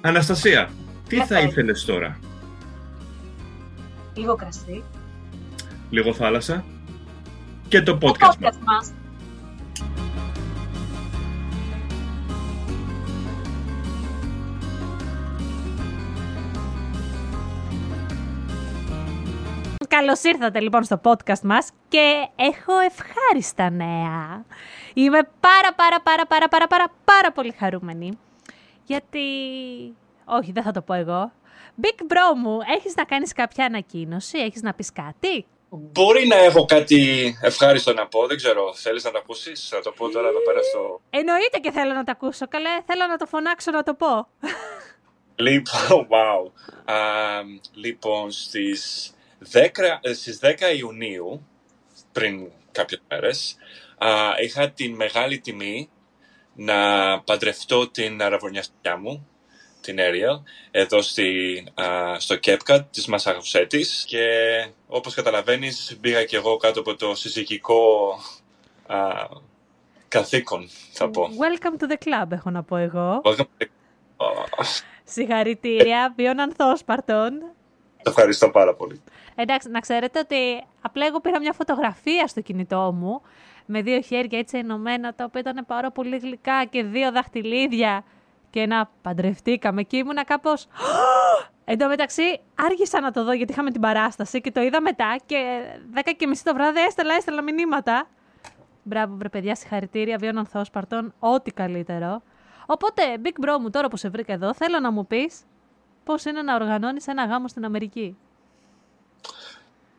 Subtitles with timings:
[0.00, 0.68] Αναστασία,
[1.08, 2.18] τι Ναι, θα θα ήθελες τώρα,
[4.14, 4.82] Λίγο κρασί.
[5.90, 6.64] λίγο θάλασσα
[7.68, 8.36] και το Το podcast μας.
[8.40, 8.92] podcast μας.
[19.88, 24.44] Καλώς ήρθατε λοιπόν στο podcast μας και έχω ευχάριστα νέα.
[24.94, 28.18] Είμαι πάρα πάρα πάρα πάρα πάρα πάρα πάρα πολύ χαρούμενη.
[28.90, 29.28] Γιατί...
[30.24, 31.32] Όχι, δεν θα το πω εγώ.
[31.82, 36.64] Big Bro μου, έχεις να κάνεις κάποια ανακοίνωση, έχεις να πεις κάτι; Μπορεί να έχω
[36.64, 38.74] κάτι ευχάριστο να πω, δεν ξέρω.
[38.74, 41.00] Θέλεις να το ακούσεις, να το πω τώρα εδώ πέρα στο...
[41.10, 42.48] Εννοείται και θέλω να το ακούσω.
[42.48, 44.28] Καλέ, θέλω να το φωνάξω να το πω.
[45.36, 46.50] Λοιπόν, wow.
[46.84, 46.96] Α,
[47.74, 49.12] λοιπόν, στις
[49.52, 49.60] 10,
[50.00, 51.46] ε, στις 10 Ιουνίου,
[52.12, 53.56] πριν κάποιες μέρες,
[53.98, 54.08] α,
[54.42, 55.90] είχα την μεγάλη τιμή
[56.54, 56.76] να
[57.20, 59.28] παντρευτώ την αραβωνιαστιά μου,
[59.80, 64.24] την Ariel, εδώ στη, α, στο Κέπκα της Μασαχουσέτης και
[64.86, 68.14] όπως καταλαβαίνεις μπήκα και εγώ κάτω από το συζυγικό
[68.86, 68.96] α,
[70.08, 71.22] καθήκον, θα πω.
[71.22, 73.20] Welcome to the club, έχω να πω εγώ.
[73.24, 73.66] Welcome.
[75.04, 77.38] Συγχαρητήρια, βίων ανθόσπαρτων.
[78.02, 79.02] Το ευχαριστώ πάρα πολύ.
[79.34, 83.22] Εντάξει, να ξέρετε ότι απλά εγώ πήρα μια φωτογραφία στο κινητό μου
[83.70, 88.04] με δύο χέρια έτσι ενωμένα, τα οποία ήταν πάρα πολύ γλυκά και δύο δαχτυλίδια
[88.50, 90.66] και να παντρευτήκαμε και ήμουνα κάπως...
[91.64, 95.16] Εν τω μεταξύ άργησα να το δω γιατί είχαμε την παράσταση και το είδα μετά
[95.26, 95.60] και
[95.90, 98.08] δέκα και μισή το βράδυ έστελα, έστελα μηνύματα.
[98.82, 102.22] Μπράβο, βρε παιδιά, συγχαρητήρια, βίων ανθόσπαρτων, ό,τι καλύτερο.
[102.66, 105.42] Οπότε, Big Bro μου, τώρα που σε βρήκα εδώ, θέλω να μου πεις
[106.04, 108.16] πώς είναι να οργανώνεις ένα γάμο στην Αμερική.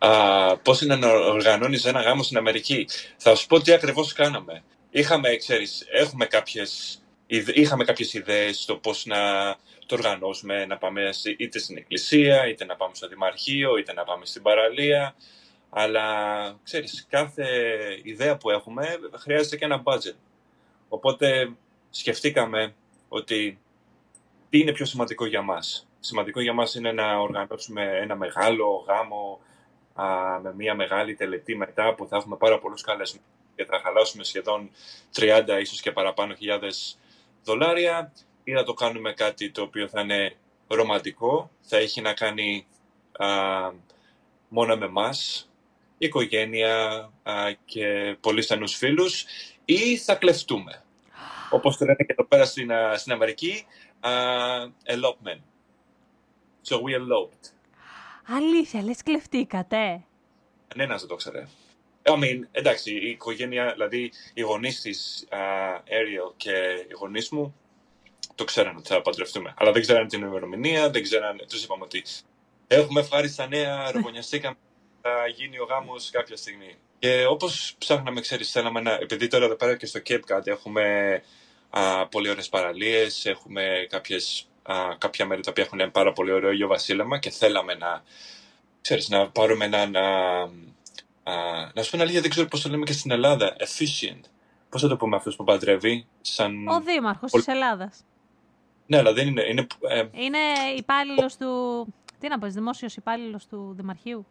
[0.03, 4.63] Α, πώς είναι να οργανώνεις ένα γάμο στην Αμερική; Θα σου πω τι ακριβώς κάναμε.
[4.89, 9.17] Είχαμε, ξέρεις, έχουμε κάποιες, ιδ- είχαμε κάποιες ιδέες στο πώς να
[9.85, 14.03] το οργανώσουμε, να πάμε στη- είτε στην εκκλησία, είτε να πάμε στο δημαρχείο, είτε να
[14.03, 15.15] πάμε στην παραλία.
[15.69, 16.05] Αλλά,
[16.63, 17.45] ξέρεις, κάθε
[18.03, 20.15] ιδέα που έχουμε χρειάζεται και ένα budget.
[20.89, 21.51] Οπότε
[21.89, 22.73] σκεφτήκαμε
[23.07, 23.59] ότι
[24.49, 25.87] τι είναι πιο σημαντικό για μας.
[25.99, 29.39] Σημαντικό για μας είναι να οργανώσουμε ένα μεγάλο γάμο
[29.93, 34.23] α, με μια μεγάλη τελετή μετά που θα έχουμε πάρα πολλούς καλεσμένους και θα χαλάσουμε
[34.23, 34.69] σχεδόν
[35.15, 36.99] 30 ίσως και παραπάνω χιλιάδες
[37.43, 38.13] δολάρια
[38.43, 40.35] ή να το κάνουμε κάτι το οποίο θα είναι
[40.67, 42.67] ρομαντικό, θα έχει να κάνει
[43.11, 43.27] α,
[44.47, 45.49] μόνο με μας,
[45.97, 47.33] οικογένεια α,
[47.65, 49.25] και πολύ στενούς φίλους
[49.65, 50.83] ή θα κλεφτούμε.
[51.49, 53.65] Όπως το λένε και εδώ πέρα στην, α, στην Αμερική,
[53.99, 54.11] α,
[54.85, 55.41] elopement.
[56.69, 57.60] So we eloped.
[58.35, 60.03] Αλήθεια, λες κλεφτήκατε.
[60.67, 61.47] Κανένα δεν το ξέρε.
[62.03, 65.27] I mean, εντάξει, η οικογένεια, δηλαδή οι γονείς της
[65.87, 66.51] Ariel και
[66.89, 67.55] οι γονείς μου
[68.35, 69.53] το ξέραν ότι θα παντρευτούμε.
[69.57, 71.45] Αλλά δεν ξέραν την ημερομηνία, δεν ξέραν.
[71.49, 72.03] Τους είπαμε ότι
[72.67, 74.55] έχουμε ευχάριστα νέα, ρογονιαστήκαμε,
[75.01, 76.75] θα γίνει ο γάμος κάποια στιγμή.
[76.99, 78.91] Και όπως ψάχναμε, ξέρεις, θέλαμε να.
[78.91, 81.15] Επειδή τώρα εδώ πέρα και στο Cape Cod έχουμε
[81.69, 86.51] α, πολύ ωραίες παραλίες, έχουμε κάποιες, α, κάποια μέρη τα οποία έχουν πάρα πολύ ωραίο
[86.51, 88.03] ήλιο βασίλεμα και θέλαμε να,
[88.81, 89.95] ξέρεις, να πάρουμε έναν...
[89.95, 90.01] Α,
[91.23, 91.33] α,
[91.73, 93.55] να σου πω την αλήθεια, δεν ξέρω πώς το λέμε και στην Ελλάδα.
[93.59, 94.21] Efficient.
[94.69, 96.67] Πώς θα το πούμε αυτός που παντρεύει, σαν...
[96.67, 98.03] Ο Δήμαρχος Πολύ- της Ελλάδας.
[98.85, 99.43] Ναι, αλλά δεν είναι...
[99.49, 100.37] είναι ε, Είναι
[100.77, 101.47] υπάλληλος του.
[102.19, 104.25] Τι να πω, δημόσιος υπάλληλος του Δημαρχείου.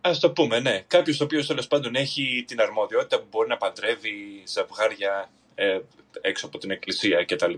[0.00, 0.84] ας το πούμε, ναι.
[0.86, 5.78] Κάποιος ο οποίος τέλος πάντων έχει την αρμοδιότητα που μπορεί να παντρεύει ζευγάρια ε,
[6.20, 7.54] έξω από την εκκλησία κτλ.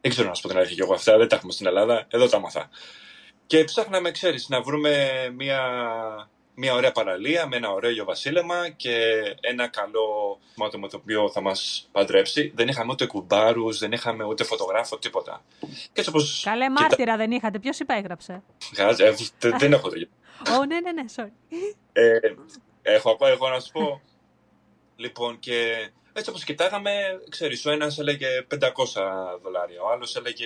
[0.00, 2.06] Δεν ξέρω να σου πω την αλήθεια και εγώ αυτά, δεν τα έχουμε στην Ελλάδα,
[2.08, 2.68] εδώ τα μαθα.
[3.46, 5.60] Και ψάχναμε, ξέρεις, να βρούμε μια,
[6.54, 9.10] μια ωραία παραλία με ένα ωραίο βασίλεμα και
[9.40, 12.52] ένα καλό άτομο το οποίο θα μας παντρέψει.
[12.54, 15.44] Δεν είχαμε ούτε κουμπάρους, δεν είχαμε ούτε φωτογράφο, τίποτα.
[15.60, 16.42] Και έτσι όπως...
[16.44, 17.58] Καλέ κοιτά- μάρτυρα δεν είχατε.
[17.58, 18.42] Ποιος υπέγραψε.
[18.76, 19.96] Γάζ- ε, δεν- δεν έχω το
[20.58, 21.30] Ω, ναι, ναι, ναι, sorry.
[21.92, 22.18] ε,
[22.82, 24.00] έχω ακόμα εγώ να σου πω.
[24.96, 28.58] λοιπόν, και έτσι όπως κοιτάγαμε, ξέρεις, ο ένας έλεγε 500
[29.42, 30.44] δολάρια, ο άλλος έλεγε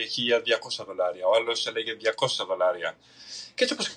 [0.81, 2.97] 1200 δολάρια, ο άλλος έλεγε 200 δολάρια.
[3.55, 3.97] Και έτσι όπως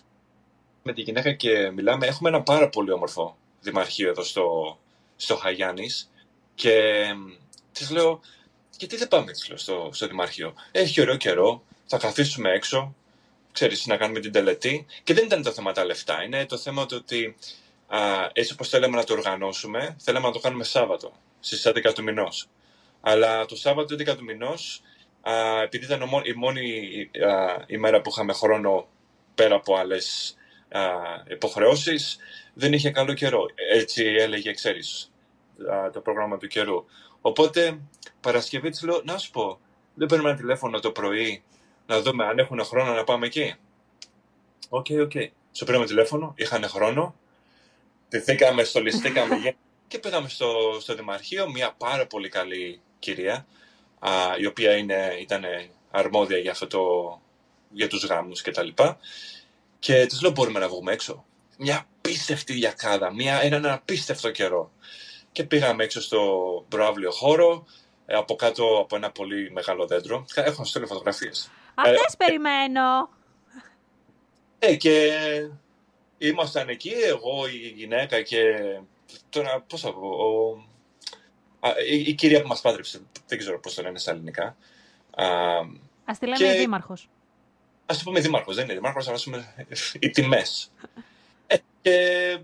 [0.84, 4.78] με τη γυναίκα και μιλάμε, έχουμε ένα πάρα πολύ όμορφο δημαρχείο εδώ στο,
[5.16, 6.12] στο Χαγιάννης
[6.56, 7.06] και
[7.72, 8.20] της λέω,
[8.78, 10.54] γιατί δεν πάμε, της λέω, στο, στο δημαρχείο.
[10.72, 12.96] Έχει ωραίο καιρό, θα καθίσουμε έξω,
[13.52, 14.86] ξέρεις, να κάνουμε την τελετή.
[15.04, 16.24] Και δεν ήταν το θέμα τα λεφτά.
[16.24, 17.36] Είναι το θέμα το ότι
[17.88, 18.00] α,
[18.34, 22.48] έτσι όπως θέλαμε να το οργανώσουμε, θέλαμε να το κάνουμε Σάββατο, στις 11 του μηνός.
[23.02, 24.82] Αλλά το Σάββατο 11 του μηνός,
[25.22, 26.62] α, επειδή ήταν ο μο- η μόνη
[27.28, 28.88] α, ημέρα που είχαμε χρόνο
[29.36, 30.36] πέρα από άλλες
[30.70, 30.82] α,
[31.30, 32.18] υποχρεώσεις,
[32.54, 33.46] δεν είχε καλό καιρό.
[33.74, 35.12] Έτσι έλεγε, ξέρεις,
[35.72, 36.86] α, το πρόγραμμα του καιρού.
[37.22, 37.80] Οπότε,
[38.22, 39.60] Παρασκευή της λέω, να σου πω,
[39.94, 41.44] δεν παίρνουμε ένα τηλέφωνο το πρωί
[41.86, 43.56] να δούμε αν έχουν χρόνο να πάμε εκεί.
[44.70, 45.12] Ok, okay, ok.
[45.14, 45.28] Okay.
[45.52, 47.16] Σου πήραμε τηλέφωνο, είχαν χρόνο,
[48.10, 49.36] ντυθήκαμε, στολιστήκαμε
[49.88, 53.46] και πήγαμε στο, στο Δημαρχείο, μια πάρα πολύ καλή κυρία,
[54.00, 55.44] α, η οποία είναι, ήταν
[55.92, 56.82] αρμόδια για, αυτό το,
[57.70, 58.98] για τους γάμους και τα λοιπά.
[59.80, 61.26] Και της λέω μπορούμε να βγούμε έξω.
[61.58, 64.72] Μια απίστευτη διακάδα, μια, έναν απίστευτο καιρό.
[65.32, 67.66] Και πήγαμε έξω στο προάβλιο χώρο,
[68.06, 70.26] ε, από κάτω από ένα πολύ μεγάλο δέντρο.
[70.36, 71.52] Έχω στέλνει φωτογραφίες.
[71.76, 73.10] Αυτές ε, περιμένω.
[74.60, 75.12] Ε, και
[76.18, 78.42] ήμασταν εκεί, εγώ, η γυναίκα και
[79.30, 80.58] τώρα, πώς θα πω, ο,
[81.60, 84.58] α, η, η, κυρία που μας πάτρεψε, δεν ξέρω πώς το λένε στα ελληνικά.
[85.16, 85.26] Α,
[86.06, 87.10] ας τη λέμε και, δήμαρχος.
[87.86, 89.68] Ας το πούμε δήμαρχος, δεν είναι δήμαρχος, ας πούμε
[90.00, 90.72] οι τιμές.
[91.48, 92.38] ε, και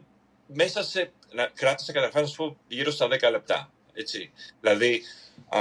[0.47, 4.31] μέσα σε, να, κράτησα καταρχάς να σου πω γύρω στα 10 λεπτά, έτσι.
[4.61, 5.01] Δηλαδή,
[5.49, 5.59] α,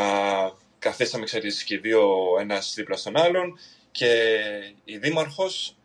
[0.79, 2.11] καθίσαμε, ξέρεις, και δύο
[2.41, 3.59] ένας δίπλα στον άλλον
[3.91, 4.33] και
[4.85, 5.77] η δήμαρχος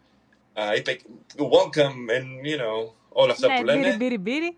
[0.54, 1.00] α, είπε
[1.38, 3.88] welcome and you know όλα αυτά ναι, που λένε.
[3.88, 4.58] Ναι, μπύρι, μπύρι.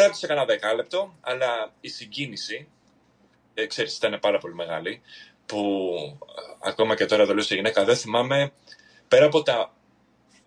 [0.00, 2.68] Κράτησε κανένα δεκάλεπτο, αλλά η συγκίνηση,
[3.54, 5.00] ε, ξέρεις, ήταν πάρα πολύ μεγάλη,
[5.46, 5.90] που
[6.60, 8.52] ακόμα και τώρα το λέω στη γυναίκα, δεν θυμάμαι,
[9.08, 9.74] πέρα από, τα,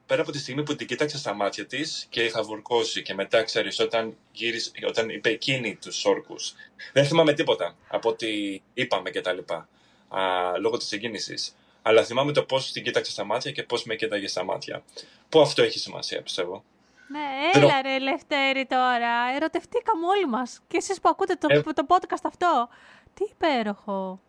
[0.05, 3.43] πέρα από τη στιγμή που την κοίταξα στα μάτια της και είχα βουρκώσει και μετά,
[3.43, 6.53] ξέρεις, όταν, γύρισε, όταν είπε εκείνη τους όρκους,
[6.93, 9.69] δεν θυμάμαι τίποτα από ό,τι είπαμε και τα λοιπά,
[10.09, 10.21] α,
[10.59, 11.55] λόγω της συγκίνησης.
[11.81, 14.83] Αλλά θυμάμαι το πώς την κοίταξε στα μάτια και πώς με κοίταγε στα μάτια.
[15.29, 16.63] Που αυτό έχει σημασία, πιστεύω.
[17.13, 19.35] Ναι, έλα ρε Λευτέρη τώρα.
[19.35, 20.59] Ερωτευτήκαμε όλοι μας.
[20.67, 21.61] Και εσείς που ακούτε το, ε...
[21.61, 22.69] το podcast αυτό.
[23.13, 24.19] Τι υπέροχο.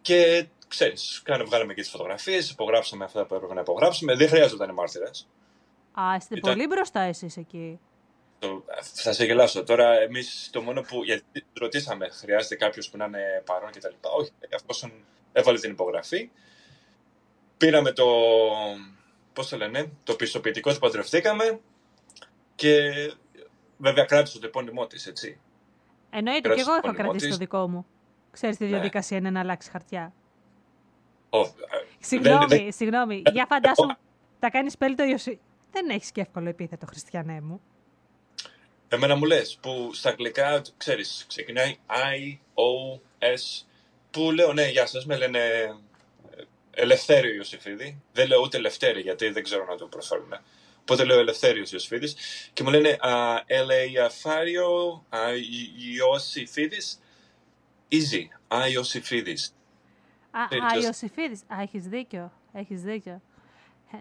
[0.00, 4.16] Και ξέρεις, κάνε, βγάλαμε και τις φωτογραφίες, υπογράψαμε αυτά που έπρεπε να υπογράψουμε.
[4.16, 5.28] Δεν χρειάζονταν οι μάρτυρες.
[6.00, 6.52] Α, είστε Ήταν...
[6.52, 7.80] πολύ μπροστά εσείς εκεί.
[8.38, 8.64] Το,
[8.94, 9.64] θα σε γελάσω.
[9.64, 11.04] Τώρα, εμείς το μόνο που.
[11.04, 13.94] Γιατί ρωτήσαμε, χρειάζεται κάποιος που να είναι παρόν κτλ.
[14.18, 14.90] Όχι, αυτό
[15.32, 16.30] έβαλες την υπογραφή.
[17.56, 18.06] Πήραμε το.
[19.32, 21.60] Πώς το λένε, το πιστοποιητικό ότι παντρευτήκαμε.
[22.58, 22.92] Και
[23.76, 25.40] βέβαια κράτησε το επώνυμό της, έτσι.
[26.10, 27.86] Εννοείται, και εγώ έχω κρατήσει το δικό μου.
[28.30, 28.70] Ξέρεις τι ναι.
[28.70, 30.12] διαδικασία είναι να αλλάξει χαρτιά.
[31.30, 31.44] Oh,
[31.98, 33.22] συγγνώμη, δεν, συγγνώμη.
[33.32, 33.96] Για φαντάσου,
[34.38, 35.40] τα κάνεις πέλη το Ιωσή.
[35.70, 37.60] Δεν έχεις και εύκολο επίθετο, Χριστιανέ μου.
[38.88, 43.66] Εμένα μου λες που στα αγγλικά, ξέρεις, ξεκινάει I, O, S.
[44.10, 45.40] Που λέω, ναι, γεια σας, με λένε
[46.70, 48.02] Ελευθέριο Ιωσήφιδη.
[48.12, 50.42] Δεν λέω ούτε Ελευθέρη γιατί δεν ξέρω να το προφέρουμε.
[50.90, 52.16] Οπότε λέω Ελευθέριος Ιωσήφιδης
[52.52, 52.96] και μου λένε
[53.46, 55.04] Ελεαφάριο
[55.96, 57.00] Ιωσήφιδης.
[57.90, 58.54] Easy.
[58.54, 59.54] Α, Ιωσήφιδης.
[60.30, 61.40] Α, Ιωσήφιδης.
[61.40, 62.32] Α, έχεις δίκιο.
[62.52, 63.22] Έχεις δίκιο.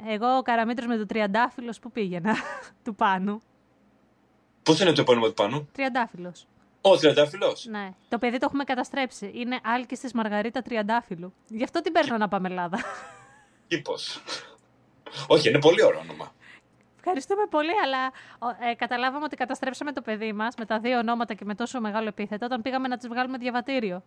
[0.07, 2.35] Εγώ ο Καραμήτρος με το τριαντάφυλλος που πήγαινα,
[2.83, 3.41] του Πάνου.
[4.63, 6.47] Πώ είναι το επώνυμο του Πάνου; Τριαντάφυλλος.
[6.81, 7.65] Ο Τριαντάφυλλος.
[7.65, 7.93] Ναι.
[8.09, 9.31] Το παιδί το έχουμε καταστρέψει.
[9.33, 11.33] Είναι άλκης της Μαργαρίτα Τριαντάφυλλου.
[11.47, 12.83] Γι' αυτό την παίρνω να πάμε Ελλάδα.
[13.67, 13.93] Κήπο.
[15.27, 16.35] Όχι, είναι πολύ ωραίο όνομα.
[17.07, 18.11] Ευχαριστούμε πολύ, αλλά
[18.69, 22.07] ε, καταλάβαμε ότι καταστρέψαμε το παιδί μας με τα δύο ονόματα και με τόσο μεγάλο
[22.07, 24.03] επίθετο όταν πήγαμε να τη βγάλουμε διαβατήριο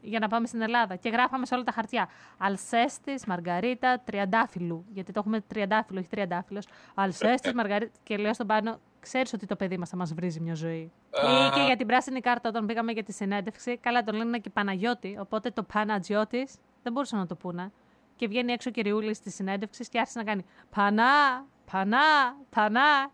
[0.00, 0.96] για να πάμε στην Ελλάδα.
[0.96, 2.08] Και γράφαμε σε όλα τα χαρτιά.
[2.38, 4.84] Αλσέστης, Μαργαρίτα, Τριαντάφυλλου.
[4.92, 6.66] Γιατί το έχουμε Τριαντάφυλλο, όχι Τριαντάφυλλος.
[6.94, 7.92] Αλσέστης, Μαργαρίτα.
[8.02, 10.92] Και λέω στον πάνω, ξέρεις ότι το παιδί μας θα μας βρίζει μια ζωή.
[11.10, 13.76] Ή και για την πράσινη κάρτα όταν πήγαμε για τη συνέντευξη.
[13.76, 15.18] Καλά, τον λένε και Παναγιώτη.
[15.20, 16.48] Οπότε το Παναγιώτη
[16.82, 17.72] δεν μπορούσαν να το πούνε.
[18.16, 20.44] Και βγαίνει έξω και Ριούλη στη συνέντευξης και άρχισε να κάνει
[20.74, 23.10] Πανά, Πανά, Πανά.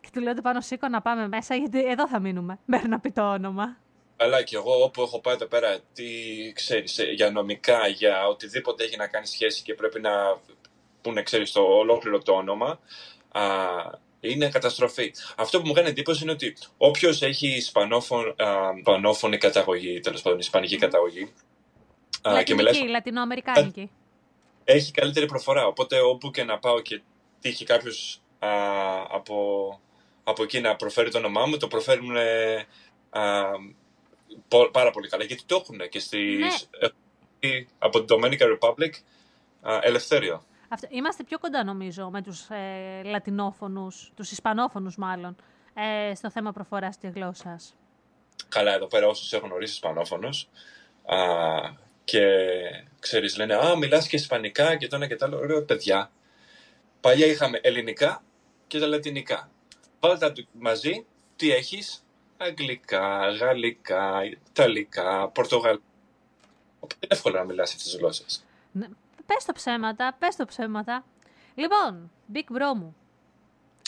[0.00, 2.58] Και του λέω το πάνω σήκω να πάμε μέσα γιατί εδώ θα μείνουμε.
[2.64, 3.76] Μέχρι να πει το όνομα.
[4.16, 6.04] Αλλά και εγώ όπου έχω πάει εδώ πέρα, τι
[6.54, 10.10] ξέρεις, ε, για νομικά, για οτιδήποτε έχει να κάνει σχέση και πρέπει να
[11.02, 12.78] πούνε, ξέρεις, το ολόκληρο το όνομα,
[13.28, 13.42] α,
[14.20, 15.14] είναι καταστροφή.
[15.36, 21.32] Αυτό που μου κάνει εντύπωση είναι ότι όποιος έχει ισπανόφωνη καταγωγή, τέλος πάντων ισπανική καταγωγή.
[22.24, 23.90] Λατινική, και μιλάει, λατινοαμερικάνικη.
[24.64, 25.66] Έχει καλύτερη προφορά.
[25.66, 27.00] Οπότε όπου και να πάω και
[27.40, 28.20] τύχει κάποιος
[29.10, 29.80] από,
[30.24, 32.16] από εκεί να προφέρει το όνομά μου, το προφέρουν
[34.72, 35.24] πάρα πολύ καλά.
[35.24, 36.68] Γιατί το έχουν και στις,
[37.40, 37.66] ναι.
[37.78, 38.90] από την Dominican Republic
[39.80, 40.42] ελευθέριο.
[40.68, 45.36] Αυτό, είμαστε πιο κοντά νομίζω με τους ε, λατινόφωνους, τους ισπανόφωνους μάλλον,
[45.74, 47.74] ε, στο θέμα προφοράς της γλώσσας.
[48.48, 50.48] Καλά, εδώ πέρα όσους έχουν ορίσει ισπανόφωνους
[51.06, 51.16] α,
[52.04, 52.20] και
[52.98, 55.38] ξέρεις λένε «Α, μιλάς και ισπανικά και το ένα και το άλλο».
[55.38, 56.10] Ωραία, παιδιά.
[57.00, 58.22] Παλιά είχαμε ελληνικά
[58.66, 59.50] και τα λατινικά.
[60.00, 62.04] Βάλτε τα μαζί, τι έχεις,
[62.36, 65.82] αγγλικά, γαλλικά, ιταλικά, πορτογαλικά.
[66.80, 68.44] Οπότε είναι εύκολο να μιλάς αυτές τις γλώσσες.
[68.72, 68.86] Ναι,
[69.26, 71.04] πες το ψέματα, πες το ψέματα.
[71.54, 72.96] Λοιπόν, Big Bro μου.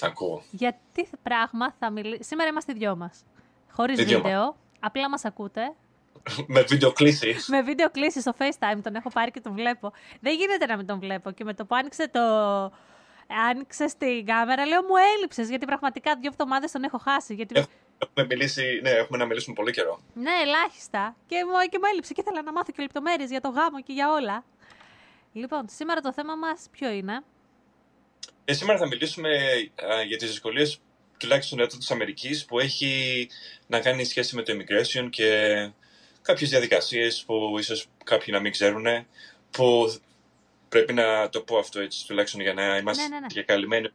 [0.01, 0.43] Ακούω.
[0.51, 2.23] Για τι πράγμα θα μιλήσει.
[2.23, 3.25] Σήμερα είμαστε οι δυο μας.
[3.71, 4.57] Χωρίς βίντεο.
[4.81, 5.75] Απλά μας ακούτε.
[6.47, 7.37] με βίντεο κλήση.
[7.47, 9.93] με βίντεο κλήση στο FaceTime τον έχω πάρει και τον βλέπω.
[10.21, 11.31] Δεν γίνεται να μην τον βλέπω.
[11.31, 12.21] Και με το που άνοιξε το.
[13.51, 15.49] Άνοιξε την κάμερα, λέω μου έλειψες.
[15.49, 17.35] Γιατί πραγματικά δύο εβδομάδες τον έχω χάσει.
[17.35, 17.65] Γιατί...
[17.99, 20.01] Έχουμε μιλήσει, ναι, έχουμε να μιλήσουμε πολύ καιρό.
[20.15, 21.17] Ναι, ελάχιστα.
[21.27, 23.93] Και μου, και μου έλειψε και ήθελα να μάθω και λεπτομέρειες για το γάμο και
[23.93, 24.45] για όλα.
[25.33, 27.23] Λοιπόν, σήμερα το θέμα μας ποιο είναι;
[28.45, 29.29] Ε, σήμερα θα μιλήσουμε
[29.93, 30.81] α, για τις δυσκολίες
[31.19, 33.29] τουλάχιστον εδώ της Αμερικής που έχει
[33.67, 35.31] να κάνει σχέση με το immigration και
[36.23, 38.87] κάποιες διαδικασίες που ίσως κάποιοι να μην ξέρουν.
[39.51, 39.95] Που
[40.71, 43.27] πρέπει να το πω αυτό έτσι, τουλάχιστον για να είμαστε Ναι, ναι, ναι.
[43.31, 43.89] διακαλυμμένοι.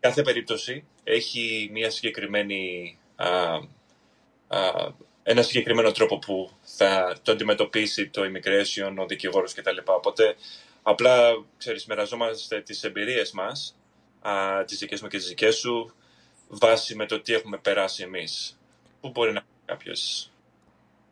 [0.00, 3.28] Κάθε περίπτωση έχει μια συγκεκριμένη, α,
[4.48, 4.92] α,
[5.22, 9.76] ένα συγκεκριμένο τρόπο που θα το αντιμετωπίσει το immigration, ο δικηγόρος κτλ.
[9.84, 10.36] Οπότε
[10.82, 13.76] απλά, ξέρεις, μοιραζόμαστε τις εμπειρίες μας,
[14.20, 15.94] α, τις δικές μου και τις δικές σου,
[16.48, 18.58] βάσει με το τι έχουμε περάσει εμείς.
[19.00, 20.30] Που μπορεί να είναι κάποιες...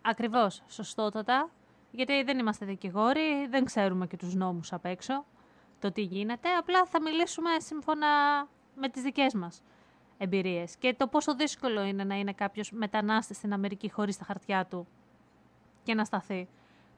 [0.03, 1.51] Ακριβώς, σωστότατα.
[1.97, 5.25] Γιατί δεν είμαστε δικηγόροι, δεν ξέρουμε και τους νόμους απ' έξω,
[5.79, 6.49] το τι γίνεται.
[6.49, 8.07] Απλά θα μιλήσουμε σύμφωνα
[8.77, 9.63] με τις δικές μας
[10.19, 10.77] εμπειρίες.
[10.77, 14.87] Και το πόσο δύσκολο είναι να είναι κάποιος μετανάστης στην Αμερική χωρίς τα χαρτιά του
[15.83, 16.49] και να σταθεί.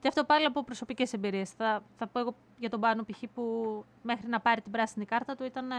[0.01, 1.49] Και αυτό πάλι από προσωπικές εμπειρίες.
[1.51, 3.23] Θα, θα πω εγώ για τον Πάνο π.χ.
[3.33, 3.43] που
[4.01, 5.75] μέχρι να πάρει την πράσινη κάρτα του ήταν ε,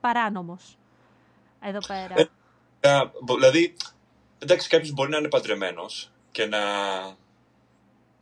[0.00, 0.78] παράνομος.
[1.60, 2.14] Εδώ πέρα.
[2.80, 3.76] Ε, Α, μπο- Δηλαδή,
[4.38, 6.58] εντάξει, κάποιος μπορεί να είναι παντρεμένος και να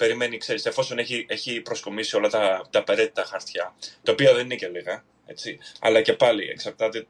[0.01, 4.55] περιμένει, ξέρεις, εφόσον έχει, έχει προσκομίσει όλα τα, τα απαραίτητα χαρτιά, τα οποία δεν είναι
[4.55, 5.59] και λίγα, έτσι.
[5.81, 7.07] Αλλά και πάλι εξαρτάται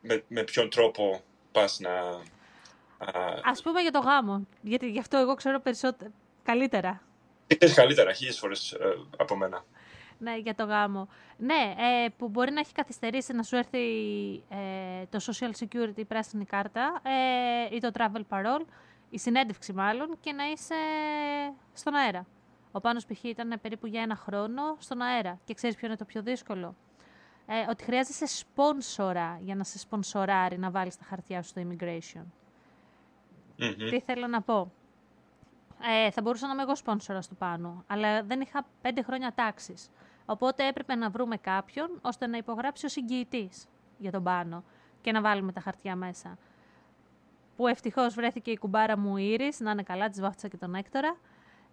[0.00, 1.90] με, με ποιον τρόπο πας να...
[1.90, 6.10] Α, Ας πούμε για το γάμο, γιατί γι' αυτό εγώ ξέρω περισσότερο,
[6.42, 7.02] καλύτερα.
[7.46, 9.64] ξέρεις καλύτερα χίλιες φορές ε, από μένα.
[10.18, 11.08] Ναι, για το γάμο.
[11.36, 11.74] Ναι,
[12.04, 13.78] ε, που μπορεί να έχει καθυστερήσει να σου έρθει
[14.48, 17.02] ε, το Social Security, η πράσινη κάρτα
[17.70, 18.64] ε, ή το Travel Parole,
[19.12, 20.74] η συνέντευξη μάλλον, και να είσαι
[21.72, 22.26] στον αέρα.
[22.72, 23.24] Ο Πάνος π.χ.
[23.24, 25.38] ήταν περίπου για ένα χρόνο στον αέρα.
[25.44, 26.76] Και ξέρεις ποιο είναι το πιο δύσκολο;
[27.46, 32.24] Ε, ότι χρειάζεσαι σπόνσορα για να σε σπονσοράρει να βάλεις τα χαρτιά σου στο immigration.
[33.56, 33.88] Μμμ.
[33.90, 34.72] Τι θέλω να πω;
[36.04, 39.90] Ε, θα μπορούσα να είμαι εγώ σπόνσορας του πάνω, αλλά δεν είχα πέντε χρόνια τάξης.
[40.26, 43.50] Οπότε έπρεπε να βρούμε κάποιον ώστε να υπογράψει ο εγγυητή
[43.98, 44.64] για τον πάνω
[45.00, 46.38] και να βάλουμε τα χαρτιά μέσα.
[47.62, 50.74] Που ευτυχώς βρέθηκε η κουμπάρα μου η Ήρης, να είναι καλά, της βάφτισα και τον
[50.74, 51.16] Έκτορα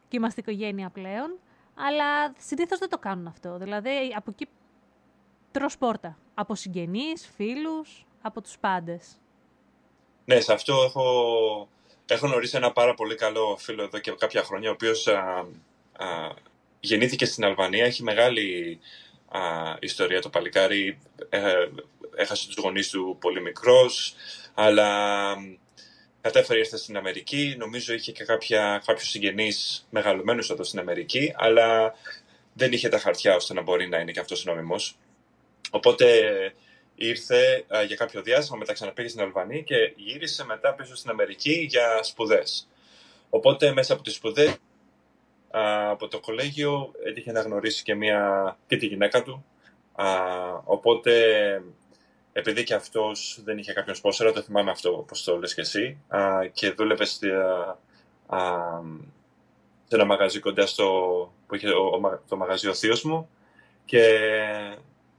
[0.08, 1.39] και είμαστε οικογένεια πλέον.
[1.75, 3.58] Αλλά συνήθως δεν το κάνουν αυτό.
[3.58, 4.48] Δηλαδή από εκεί
[5.51, 6.17] τρως πόρτα.
[6.34, 9.19] Από συγγενείς, φίλους, από τους πάντες.
[10.25, 11.03] Ναι, σε αυτό έχω,
[12.05, 15.46] έχω γνωρίσει ένα πάρα πολύ καλό φίλο εδώ και κάποια χρόνια, ο οποίος α,
[15.98, 16.05] α,
[16.79, 18.79] γεννήθηκε στην Αλβανία, έχει μεγάλη
[19.27, 19.39] α,
[19.79, 21.67] ιστορία το παλικάρι, ε,
[22.15, 24.15] έχασε τους γονείς του πολύ μικρός,
[24.53, 25.36] αλλά
[26.21, 31.93] κατέφερε ήρθε στην Αμερική, νομίζω είχε και κάποια, κάποιους συγγενείς μεγαλωμένους εδώ στην Αμερική, αλλά
[32.53, 34.97] δεν είχε τα χαρτιά ώστε να μπορεί να είναι και αυτός νόμιμος.
[35.71, 36.05] Οπότε
[36.95, 41.65] ήρθε α, για κάποιο διάστημα, μετά ξαναπήγε στην Αλβανία και γύρισε μετά πίσω στην Αμερική
[41.69, 42.67] για σπουδές.
[43.29, 44.49] Οπότε μέσα από τις σπουδές,
[45.51, 49.45] α, από το κολέγιο, έτυχε να γνωρίσει και, μια, και τη γυναίκα του.
[49.93, 50.05] Α,
[50.63, 51.13] οπότε,
[52.33, 55.98] επειδή και αυτός δεν είχε κάποιον σπόσορα, το θυμάμαι αυτό όπως το λες και εσύ,
[56.07, 57.77] α, και δούλευε στη, α,
[58.27, 58.39] α,
[59.88, 60.86] σε ένα μαγαζί κοντά στο,
[61.48, 63.29] που είχε ο, ο μα- το μαγαζί ο θείος μου
[63.86, 64.19] και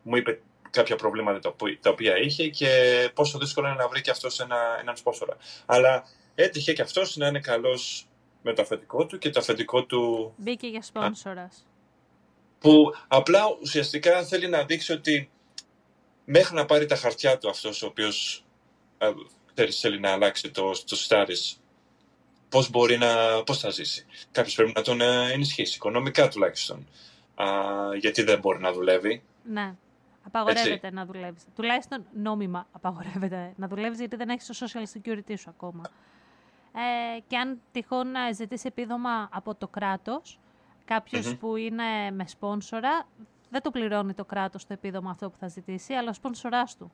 [0.02, 0.40] μου είπε
[0.71, 2.69] κάποια προβλήματα τα οπο- τα οποία είχε και
[3.14, 5.37] πόσο δύσκολο είναι να βρει και αυτός ένα, έναν σπόσορα.
[5.67, 8.07] Αλλά έτυχε και αυτός να είναι καλός
[8.43, 11.67] με το αφεντικό του και το αφεντικό του Μπήκε για σπόνσορας.
[12.61, 15.31] που απλά ουσιαστικά θέλει να δείξει ότι
[16.32, 18.44] μέχρι να πάρει τα χαρτιά του αυτός ο οποίος
[18.99, 19.08] α,
[19.54, 21.58] ξέρεις, θέλει να αλλάξει το, το status
[22.49, 24.06] πώς μπορεί να, πώς θα ζήσει.
[24.30, 26.87] Κάποιος πρέπει να τον ε, ενισχύσει, οικονομικά τουλάχιστον.
[27.34, 27.46] Α,
[27.99, 29.22] γιατί δεν μπορεί να δουλεύει.
[29.44, 29.75] Ναι.
[30.26, 31.42] Απαγορεύεται να δουλεύεις.
[31.56, 35.82] Τουλάχιστον νόμιμα απαγορεύεται να δουλεύεις γιατί δεν έχεις το social security σου ακόμα.
[36.72, 40.38] Ε, και αν τυχόν να ζητήσει επίδομα από το κράτος,
[40.84, 41.37] κάποιος Μμμ.
[41.37, 43.06] που είναι με σπόνσορα,
[43.50, 46.92] δεν το πληρώνει το κράτος το επίδομα αυτό που θα ζητήσει, αλλά ο σπόνσορά του.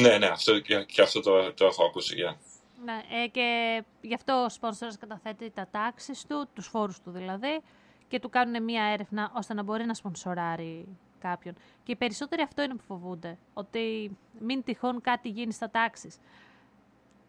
[0.00, 2.16] Ναι, ναι, αυτό, και, και αυτό το, το έχω ακούσει.
[2.18, 2.36] Yeah.
[2.84, 7.60] Ναι, ε, και γι' αυτό ο σπόνσορας καταθέτει τα τάξεις του, τους φόρους του δηλαδή,
[8.08, 10.88] και του κάνουν μία έρευνα ώστε να μπορεί να σπονσοράρει
[11.18, 11.54] κάποιον.
[11.82, 16.16] Και οι περισσότεροι αυτό είναι που φοβούνται, ότι μην τυχόν κάτι γίνει στα τάξεις.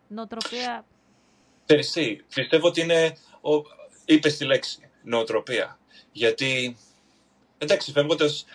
[0.07, 0.85] Νοοτροπία,
[1.65, 3.51] Ξέρεις τι, πιστεύω ότι είναι, ο,
[4.05, 5.79] είπες τη λέξη, νοοτροπία.
[6.11, 6.77] Γιατί,
[7.63, 8.45] εντάξει, φεύγοντας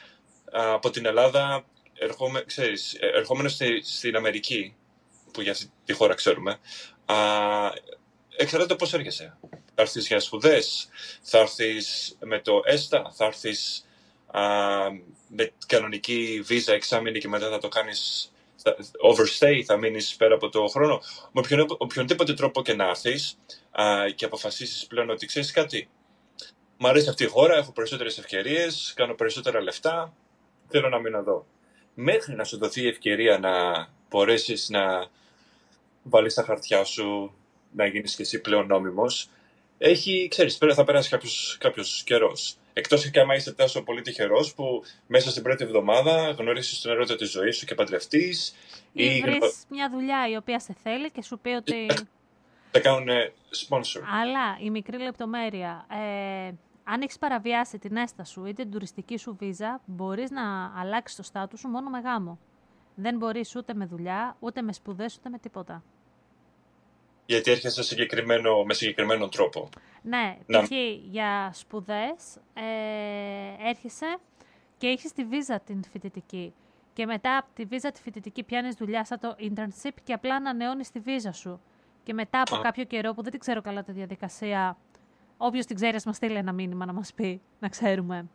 [0.53, 4.77] α, από την Ελλάδα, ερχόμε, ξέρεις, ε, ερχόμενος στη, στην Αμερική,
[5.33, 6.59] που για αυτή τη χώρα ξέρουμε,
[7.07, 7.17] α,
[8.37, 9.37] εξαρτάται πώς έρχεσαι.
[9.75, 10.89] θα έρθεις για σπουδές,
[11.23, 13.87] θα έρθεις με το ΕΣΤΑ, θα έρθεις
[14.27, 14.41] α,
[15.29, 18.77] με κανονική βίζα εξάμεινη και μετά θα το κάνεις θα-
[19.13, 21.01] overstay, θα μείνεις πέρα από το χρόνο.
[21.33, 23.39] Με οποιον, οποιονδήποτε τρόπο και να έρθεις
[23.71, 25.89] α, και αποφασίσεις πλέον ότι ξέρεις κάτι.
[26.79, 30.13] Μ' αρέσει αυτή η χώρα, έχω περισσότερες ευκαιρίες, κάνω περισσότερα λεφτά,
[30.69, 31.47] θέλω να μείνω εδώ.
[31.95, 35.07] Μέχρι να σου δοθεί η ευκαιρία να μπορέσεις να
[36.03, 37.35] βάλεις τα χαρτιά σου,
[37.73, 39.29] να γίνεις και εσύ πλέον νόμιμος,
[39.79, 42.57] έχει, ξέρεις, πέρα θα περάσει κάποιος, κάποιος καιρός.
[42.73, 47.17] Εκτός και άμα είσαι τόσο πολύ τυχερός που μέσα στην πρώτη εβδομάδα γνωρίσεις τον ερώτημα
[47.17, 48.55] της ζωής σου και παντρευτείς
[48.93, 51.87] Ή ή βρεις μια δουλειά η οποία σε θέλει και σου πει ότι.
[52.71, 53.09] θα κάνουν
[53.69, 54.03] sponsor.
[54.23, 55.87] Αλλά η μικρή λεπτομέρεια.
[55.91, 56.53] Ε,
[56.91, 61.23] αν έχεις παραβιάσει την έστα σου ή την τουριστική σου βίζα, μπορείς να αλλάξεις το
[61.23, 62.39] στάτου σου μόνο με γάμο.
[62.95, 65.83] Δεν μπορείς ούτε με δουλειά, ούτε με σπουδές, ούτε με τίποτα.
[67.27, 69.69] Γιατί έρχεσαι συγκεκριμένο, με συγκεκριμένο τρόπο.
[70.03, 70.63] Ναι, Να.
[70.63, 70.71] π.χ.
[71.11, 74.19] για σπουδές ε, έρχεσαι
[74.79, 76.55] και έχεις τη βίζα την φοιτητική.
[76.93, 80.91] Και μετά από τη βίζα τη φοιτητική πιάνεις δουλειά σαν το internship και απλά ανανεώνεις
[80.91, 81.61] τη βίζα σου.
[82.03, 82.61] Και μετά από Α.
[82.61, 84.77] κάποιο καιρό που δεν την ξέρω καλά τη διαδικασία,
[85.39, 88.29] όποιος την ξέρει ας μας στείλει ένα μήνυμα να μας πει, να ξέρουμε.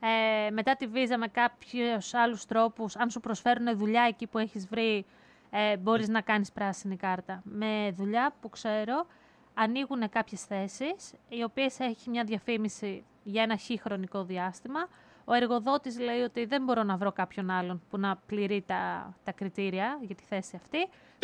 [0.00, 4.66] Ε, μετά τη βίζα με κάποιους άλλους τρόπους, αν σου προσφέρουν δουλειά εκεί που έχεις
[4.66, 5.04] βρει,
[5.50, 7.42] ε, μπορείς να κάνεις πράσινη κάρτα.
[7.44, 9.06] Με δουλειά που ξέρω,
[9.54, 14.88] ανοίγουν κάποιες θέσεις, οι οποίες έχει μια διαφήμιση για ένα χι χρονικό διάστημα.
[15.24, 19.32] Ο εργοδότης λέει ότι δεν μπορώ να βρω κάποιον άλλον που να πληρεί τα, τα
[19.32, 20.78] κριτήρια για τη θέση αυτή.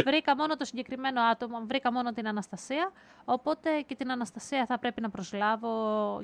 [0.04, 2.92] Βρήκα μόνο το συγκεκριμένο άτομο, βρήκα μόνο την Αναστασία,
[3.24, 5.70] οπότε και την Αναστασία θα πρέπει να προσλάβω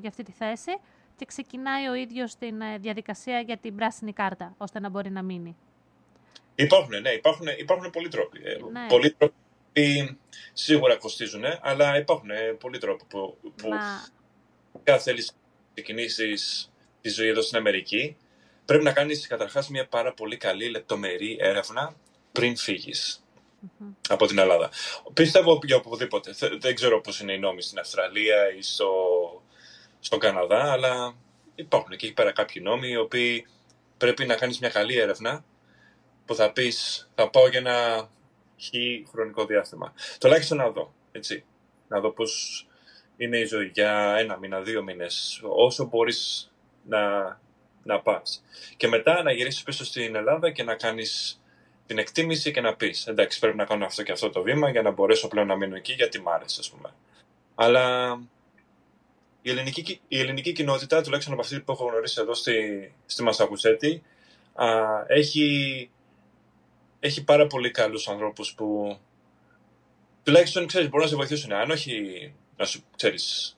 [0.01, 0.71] για αυτή τη θέση
[1.17, 5.23] και ξεκινάει ο ίδιος την ε, διαδικασία για την πράσινη κάρτα, ώστε να μπορεί να
[5.23, 5.57] μείνει.
[6.55, 8.41] Υπάρχουν, ναι, υπάρχουν, υπάρχουν πολλοί τρόποι.
[8.45, 8.87] Ε, Ναι.
[8.89, 9.35] Πολλοί τρόποι
[9.73, 10.17] που
[10.53, 15.39] σίγουρα κοστίζουν, αλλά υπάρχουν ε, πολλοί τρόποι που, που Μα αν θέλεις να
[15.75, 16.71] ξεκινήσεις
[17.07, 18.17] τη ζωή εδώ στην Αμερική,
[18.65, 21.97] πρέπει να κάνεις καταρχάς μια πάρα πολύ καλή λεπτομερή έρευνα
[22.33, 23.25] πριν φύγεις
[24.09, 24.71] από την Ελλάδα.
[25.13, 26.33] Πιστεύω για οπουδήποτε.
[26.33, 28.89] Θε- Δεν ξέρω πώς είναι οι νόμοι στην Αυστραλία ή στο,
[30.01, 31.15] στον Καναδά, αλλά
[31.55, 33.47] υπάρχουν και εκεί πέρα κάποιοι νόμοι οι οποίοι
[33.97, 35.45] πρέπει να κάνεις μια καλή έρευνα
[36.25, 38.09] που θα πεις θα πάω για ένα
[38.57, 39.95] χι χρονικό διάστημα.
[40.21, 41.45] Τουλάχιστον να δω, έτσι.
[41.89, 42.67] Να δω πώς
[43.17, 46.51] είναι η ζωή για ένα μήνα, δύο μήνες, όσο μπορείς
[46.89, 47.23] να,
[47.83, 48.43] να πας.
[48.77, 51.41] Και μετά να γυρίσεις πίσω στην Ελλάδα και να κάνεις
[51.87, 54.83] την εκτίμηση και να πεις εντάξει πρέπει να κάνω αυτό και αυτό το βήμα για
[54.83, 56.95] να μπορέσω πλέον να μείνω εκεί γιατί μ' άρεσε ας πούμε.
[57.55, 58.19] Αλλά
[59.43, 63.23] η ελληνική, ki- η ελληνική κοινότητα, τουλάχιστον από αυτή που έχω γνωρίσει εδώ στη, στη
[63.23, 64.03] Μασακουσέτη,
[64.55, 64.67] α,
[65.07, 65.91] έχει,
[67.01, 68.99] έχει πάρα πολύ καλούς ανθρώπους που
[70.23, 71.53] τουλάχιστον ξέρεις μπορούν να σε βοηθήσουν.
[71.53, 73.56] Αν όχι να σου, ξέρεις,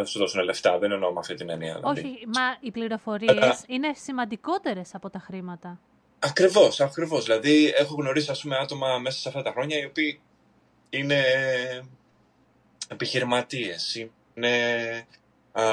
[0.00, 1.74] να σου δώσουν λεφτά, δεν εννοώ με αυτή την έννοια.
[1.74, 2.00] δηλαδή.
[2.00, 5.80] όχι, μα οι πληροφορίες είναι σημαντικότερες από τα χρήματα.
[6.18, 7.24] Ακριβώς, ακριβώς.
[7.24, 10.20] Δηλαδή, έχω γνωρίσει ας πούμε, άτομα μέσα σε αυτά τα χρόνια οι οποίοι
[10.90, 11.22] είναι
[12.88, 14.56] επιχειρηματίες, είναι,
[15.52, 15.64] α,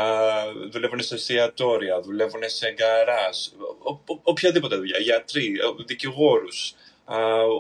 [0.71, 3.38] δουλεύουν σε εστιατόρια, δουλεύουν σε γκαράζ,
[3.83, 5.53] ο- ο- οποιαδήποτε δουλειά, γιατροί,
[5.85, 6.73] δικηγόρους.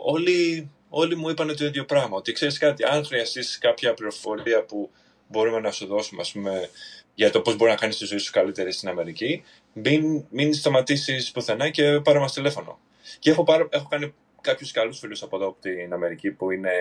[0.05, 2.17] Όλοι, όλοι μου είπαν το ίδιο πράγμα.
[2.17, 4.89] Ότι ξέρεις κάτι, αν χρειαστείς κάποια πληροφορία που
[5.35, 6.69] μπορούμε να σου δώσουμε, ας πούμε,
[7.15, 9.43] για το πώς μπορεί να κάνεις τη ζωή σου καλύτερη στην Αμερική,
[9.73, 12.79] μην, μην σταματήσεις πουθενά και πάρε μας τηλέφωνο.
[13.19, 16.71] Και έχω, πάρω, έχω κάνει κάποιους καλούς φίλους από εδώ από την Αμερική που είναι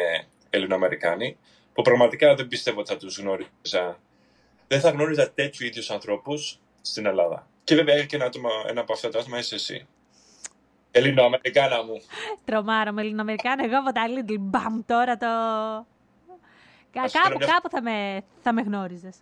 [0.51, 1.37] Ελληνοαμερικάνοι,
[1.73, 4.01] που πραγματικά δεν πιστεύω ότι θα τους γνώριζα.
[4.69, 7.49] Δεν θα γνώριζα τέτοιου ίδιους ανθρώπους στην Ελλάδα.
[7.65, 9.87] Και βέβαια και ένα, άτομο, ένα από αυτά τα άτομα είσαι εσύ.
[10.91, 12.03] Ελληνοαμερικάνα μου.
[12.45, 15.27] Τρομάρα με Ελληνοαμερικάνα, εγώ από τα Little Bam τώρα το...
[16.95, 19.17] Κα- Ας κάπου, φέρω μια- κάπου θα με, θα με γνώριζες.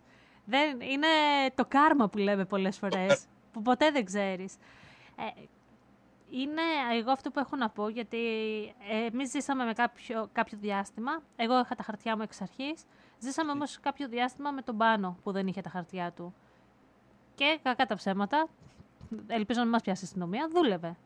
[0.44, 1.06] Δεν, είναι
[1.54, 4.54] το κάρμα που λέμε πολλές φορές, που ποτέ δεν ξέρεις.
[5.16, 5.42] Ε,
[6.30, 6.62] είναι
[6.98, 8.18] εγώ αυτό που έχω να πω, γιατί
[8.90, 11.22] ε, εμείς ζήσαμε με κάποιο, κάποιο διάστημα.
[11.37, 12.85] Εγώ είχα τα χαρτιά μου εξ αρχής.
[13.18, 16.35] Ζήσαμε όμως κάποιο διάστημα με τον Πάνο που δεν είχε τα χαρτιά του.
[17.35, 18.46] Και κακά τα ψέματα,
[19.26, 20.96] ελπίζω να μην μας πιάσει η αστυνομία, δούλευε.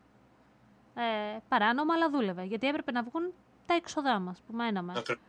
[0.95, 2.43] Ε, παράνομα, αλλά δούλευε.
[2.43, 3.33] Γιατί έπρεπε να βγουν
[3.65, 4.93] τα έξοδά μας που μέναμε.
[4.97, 5.19] Ακρι-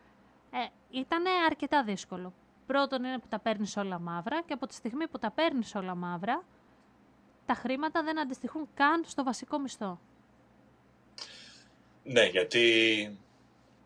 [0.51, 0.57] Ε,
[0.89, 2.33] ήταν αρκετά δύσκολο.
[2.65, 5.95] Πρώτον είναι που τα παίρνεις όλα μαύρα και από τη στιγμή που τα παίρνεις όλα
[5.95, 6.43] μαύρα,
[7.45, 9.99] τα χρήματα δεν αντιστοιχούν καν στο βασικό μισθό.
[12.03, 13.17] Ναι, γιατί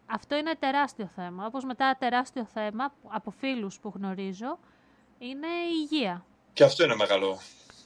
[0.06, 1.45] Αυτό είναι τεράστιο θέμα.
[1.45, 4.60] Όπως μετά τεράστιο θέμα από φίλους που γνωρίζω
[5.19, 6.26] είναι η υγεία.
[6.54, 7.38] και αυτό είναι μεγάλο,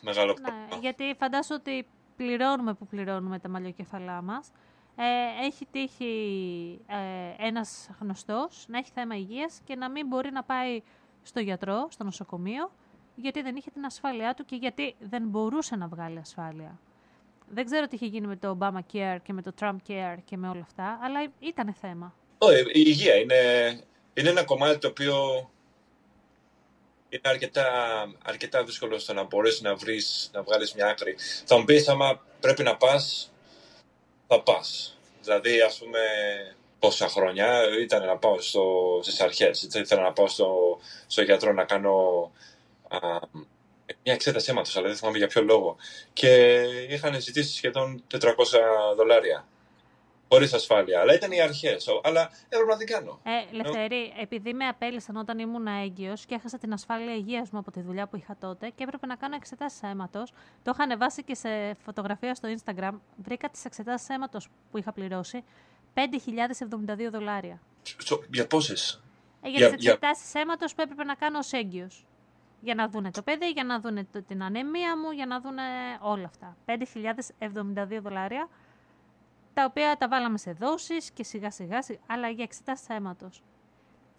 [0.01, 0.77] μεγάλο Ναι, πρόβλημα.
[0.81, 4.51] γιατί φαντάσου ότι πληρώνουμε που πληρώνουμε τα μαλλιοκεφαλά μας.
[4.99, 10.43] Ε, έχει τύχει ε, ένας γνωστός να έχει θέμα υγείας και να μην μπορεί να
[10.43, 10.81] πάει
[11.23, 12.71] στο γιατρό, στο νοσοκομείο,
[13.15, 16.79] γιατί δεν είχε την ασφάλειά του και γιατί δεν μπορούσε να βγάλει ασφάλεια.
[17.49, 20.37] Δεν ξέρω τι είχε γίνει με το Obama Care και με το Trump Care και
[20.37, 22.13] με όλα αυτά, αλλά ήταν θέμα.
[22.37, 23.35] Όχι, η υγεία είναι,
[24.13, 25.49] είναι ένα κομμάτι το οποίο
[27.09, 27.65] είναι αρκετά,
[28.23, 31.15] αρκετά δύσκολο στο να μπορέσεις να βρεις, να βγάλεις μια άκρη.
[31.45, 33.31] Θα μου πεις, άμα πρέπει να πας,
[34.27, 34.97] θα πας.
[35.21, 35.99] Δηλαδή, ας πούμε,
[36.79, 39.67] πόσα χρόνια ήταν να πάω στο, στις αρχές.
[39.73, 42.31] Ήθελα να πάω στο, στο γιατρό να κάνω
[42.87, 42.97] α,
[44.03, 45.75] μια εξέταση αίματος, αλλά δεν θυμάμαι για ποιο λόγο.
[46.13, 48.19] Και είχαν ζητήσει σχεδόν 400
[48.95, 49.47] δολάρια.
[50.29, 50.99] Χωρίς ασφάλεια.
[50.99, 51.87] Αλλά ήταν οι αρχές.
[52.03, 53.19] Αλλά έπρεπε να την κάνω.
[53.23, 57.71] Ε, Λευθερή, επειδή με απέλησαν όταν ήμουν έγκυος και έχασα την ασφάλεια υγείας μου από
[57.71, 60.31] τη δουλειά που είχα τότε και έπρεπε να κάνω εξετάσεις αίματος.
[60.63, 62.91] Το είχα ανεβάσει και σε φωτογραφία στο Instagram.
[63.23, 65.43] Βρήκα τις εξετάσεις αίματος που είχα πληρώσει
[65.93, 67.61] 5.072 δολάρια.
[68.31, 69.01] Για πόσες;
[69.41, 72.05] Ε, για, για τις εξετάσεις αίματος που έπρεπε να κάνω ως έγκυος.
[72.61, 75.61] Για να δούνε το παιδί, για να δούνε την ανεμία μου, για να δούνε
[76.01, 76.57] όλα αυτά.
[76.65, 78.49] 5.072 δολάρια
[79.57, 83.43] τα οποία τα βάλαμε σε δόσεις και σιγά σιγά, αλλά για εξετάσεις αίματος.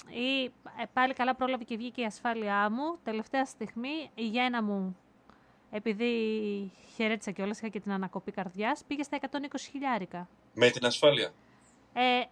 [0.08, 2.98] Ή ε, πάλι καλά πρόλαβε και βγήκε η ασφάλειά μου.
[3.04, 4.96] Τελευταία στιγμή η γέννα μου,
[5.70, 6.12] επειδή
[6.94, 9.28] χαιρέτησα και όλα, είχα και την ανακοπή καρδιάς, πήγε στα 120
[9.70, 10.28] χιλιάρικα.
[10.54, 11.30] Με την ασφάλεια;
[11.92, 12.22] Ε,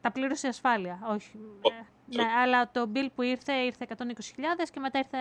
[0.00, 1.38] τα πλήρωσε η ασφάλεια, όχι.
[1.60, 3.94] Ε, ναι, αλλά το bill που ήρθε, ήρθε 120.000
[4.72, 5.18] και μετά ήρθε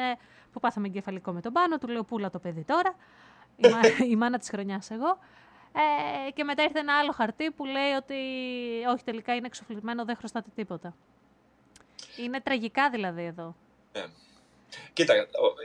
[0.52, 2.96] που πάθαμε εγκεφαλικό με τον πάνω, του λέω πούλα το παιδί τώρα,
[3.56, 3.80] η, μα,
[4.14, 5.18] η μάνα της χρονιάς εγώ.
[5.74, 8.16] Ε, και μετά ήρθε ένα άλλο χαρτί που λέει ότι
[8.94, 10.96] όχι τελικά είναι εξοφλισμένο, δεν χρωστάτε τίποτα.
[12.18, 13.56] Είναι τραγικά δηλαδή εδώ.
[13.94, 14.00] Yeah.
[14.00, 14.06] Ναι.
[14.94, 15.14] Κοίτα,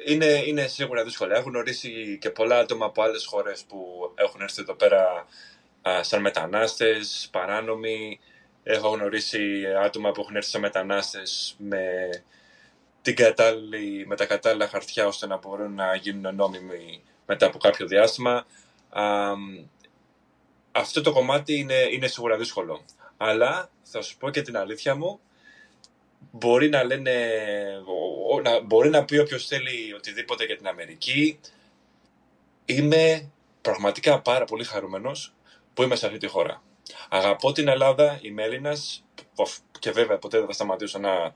[0.07, 1.35] είναι, είναι σίγουρα δύσκολο.
[1.35, 5.27] Έχω γνωρίσει και πολλά άτομα από άλλες χώρες που έχουν έρθει εδώ πέρα
[5.89, 8.21] α, σαν μετανάστες, παράνομοι.
[8.63, 12.09] Έχω γνωρίσει άτομα που έχουν έρθει σαν μετανάστες με,
[13.03, 17.87] την κατάλληλη, με τα κατάλληλα χαρτιά ώστε να μπορούν να γίνουν νόμιμοι μετά από κάποιο
[17.87, 18.47] διάστημα
[20.77, 22.85] αυτό το κομμάτι είναι, είναι σίγουρα δύσκολο.
[23.17, 25.21] Αλλά θα σου πω και την αλήθεια μου,
[26.31, 27.15] μπορεί να λένε,
[28.65, 31.39] μπορεί να πει όποιος θέλει οτιδήποτε για την Αμερική.
[32.65, 35.33] Είμαι πραγματικά πάρα πολύ χαρούμενος
[35.75, 36.63] που είμαι σε αυτή τη χώρα.
[37.09, 39.05] Αγαπώ την Ελλάδα, είμαι Έλληνας
[39.79, 41.35] και βέβαια ποτέ δεν θα σταματήσω να,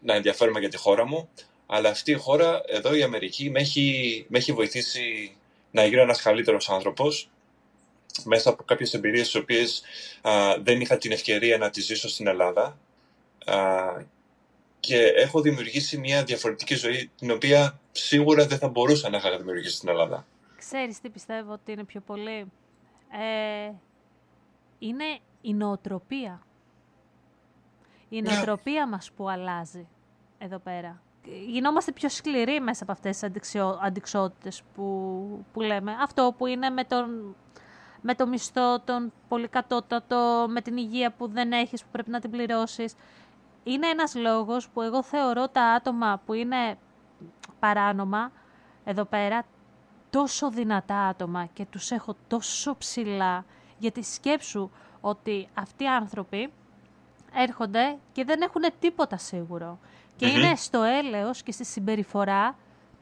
[0.00, 1.28] να ενδιαφέρομαι για τη χώρα μου.
[1.66, 5.36] Αλλά αυτή η χώρα, εδώ η Αμερική, με έχει, με έχει βοηθήσει
[5.70, 7.30] να γίνω ένας καλύτερος άνθρωπος
[8.24, 9.82] μέσα από κάποιες εμπειρίες τις οποίες
[10.62, 12.78] δεν είχα την ευκαιρία να τις ζήσω στην Ελλάδα
[13.44, 13.56] α,
[14.80, 19.76] και έχω δημιουργήσει μια διαφορετική ζωή την οποία σίγουρα δεν θα μπορούσα να είχα δημιουργήσει
[19.76, 20.26] στην Ελλάδα.
[20.58, 22.52] Ξέρεις τι πιστεύω ότι είναι πιο πολύ;
[23.12, 23.72] Ε,
[24.78, 26.42] είναι η νοοτροπία.
[28.08, 28.32] Η ναι.
[28.32, 29.88] νοοτροπία μας που αλλάζει
[30.38, 31.02] εδώ πέρα.
[31.46, 33.30] Γινόμαστε πιο σκληροί μέσα από αυτές τις
[33.82, 35.92] αντικσότητες που, που λέμε.
[36.02, 37.36] Αυτό που είναι με τον
[38.02, 42.20] με το μισθό τον πολύ κατώτατο, με την υγεία που δεν έχεις, που πρέπει να
[42.20, 42.94] την πληρώσεις.
[43.64, 46.78] Είναι ένας λόγος που εγώ θεωρώ τα άτομα που είναι
[47.58, 48.32] παράνομα
[48.84, 49.42] εδώ πέρα
[50.10, 53.44] τόσο δυνατά άτομα και τους έχω τόσο ψηλά
[53.78, 56.52] γιατί σκέψου ότι αυτοί οι άνθρωποι
[57.34, 59.78] έρχονται και δεν έχουν τίποτα σίγουρο.
[60.16, 62.56] Και είναι στο έλεος και στη συμπεριφορά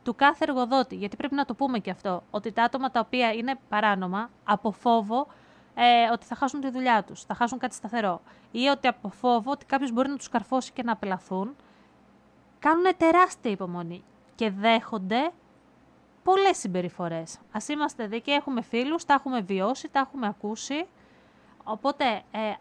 [0.09, 0.95] του κάθε εργοδότη.
[0.95, 4.71] Γιατί πρέπει να το πούμε και αυτό, ότι τα άτομα τα οποία είναι παράνομα, από
[4.71, 5.27] φόβο
[5.75, 9.51] ε, ότι θα χάσουν τη δουλειά τους, θα χάσουν κάτι σταθερό ή ότι από φόβο
[9.51, 11.57] ότι κάποιος μπορεί να τους καρφώσει και να απελαθούν,
[12.59, 15.31] κάνουν τεράστια υπομονή και δέχονται
[16.23, 17.39] πολλές συμπεριφορές.
[17.53, 20.87] Ας είμαστε δίκαιοι, έχουμε φίλους, τα έχουμε βιώσει, τα έχουμε ακούσει,
[21.65, 22.53] οπότε ε,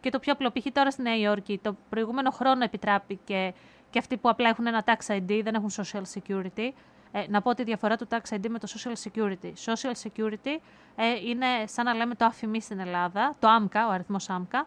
[0.00, 0.66] και το πιο απλό, π.χ.
[0.72, 3.54] τώρα στη Νέα Υόρκη, το προηγούμενο χρόνο επιτράπηκε
[3.94, 6.70] και αυτοί που απλά έχουν ένα tax ID, δεν έχουν social security.
[7.12, 9.52] Ε, να πω τη διαφορά του tax ID με το social security.
[9.64, 10.58] Social security
[10.96, 14.64] ε, είναι σαν να λέμε το αφημί στην Ελλάδα, το AMCA, ο αριθμός AMCA,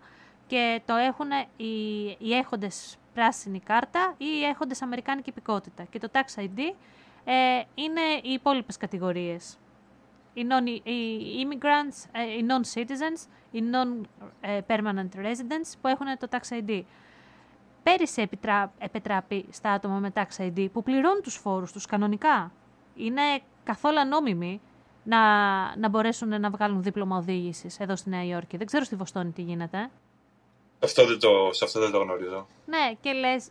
[0.48, 5.84] και το έχουν οι, οι έχοντες πράσινη κάρτα ή οι έχοντες αμερικάνικη υπηκότητα.
[5.84, 6.60] Και το tax ID
[7.24, 9.58] ε, είναι οι υπόλοιπες κατηγορίες.
[10.34, 16.84] Οι, non, οι immigrants, ε, οι non-citizens, οι non-permanent residents που έχουν το tax ID
[17.88, 22.52] πέρυσι επιτρά, επιτράπει στα άτομα με Tax ID που πληρώνουν τους φόρους τους κανονικά.
[22.96, 23.22] Είναι
[23.64, 24.62] καθόλου ανώμιμοι
[25.04, 25.20] να,
[25.78, 28.58] να μπορέσουν να βγάλουν δίπλωμα οδήγησης εδώ στη Νέα Υόρκη.
[28.58, 29.90] Δεν ξέρω στη Βοστόνη τι γίνεται.
[30.84, 32.48] Αυτό δεν το, σε αυτό δεν το γνωρίζω.
[32.66, 33.50] Ναι, και λες,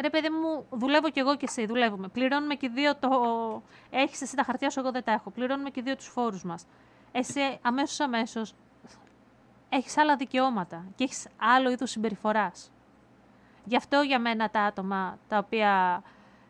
[0.00, 2.08] ρε παιδί μου, δουλεύω κι εγώ και εσύ, δουλεύουμε.
[2.08, 3.08] Πληρώνουμε και δύο το.
[3.90, 5.30] Έχεις εσύ τα χαρτιά σου, εγώ δεν τα έχω.
[5.30, 6.66] Πληρώνουμε και δύο τους φόρους μας.
[7.12, 8.54] Εσύ αμέσως αμέσως
[9.68, 12.70] έχεις άλλα δικαιώματα και έχεις άλλο είδο συμπεριφοράς.
[13.68, 16.02] Γι' αυτό για μένα τα άτομα τα οποία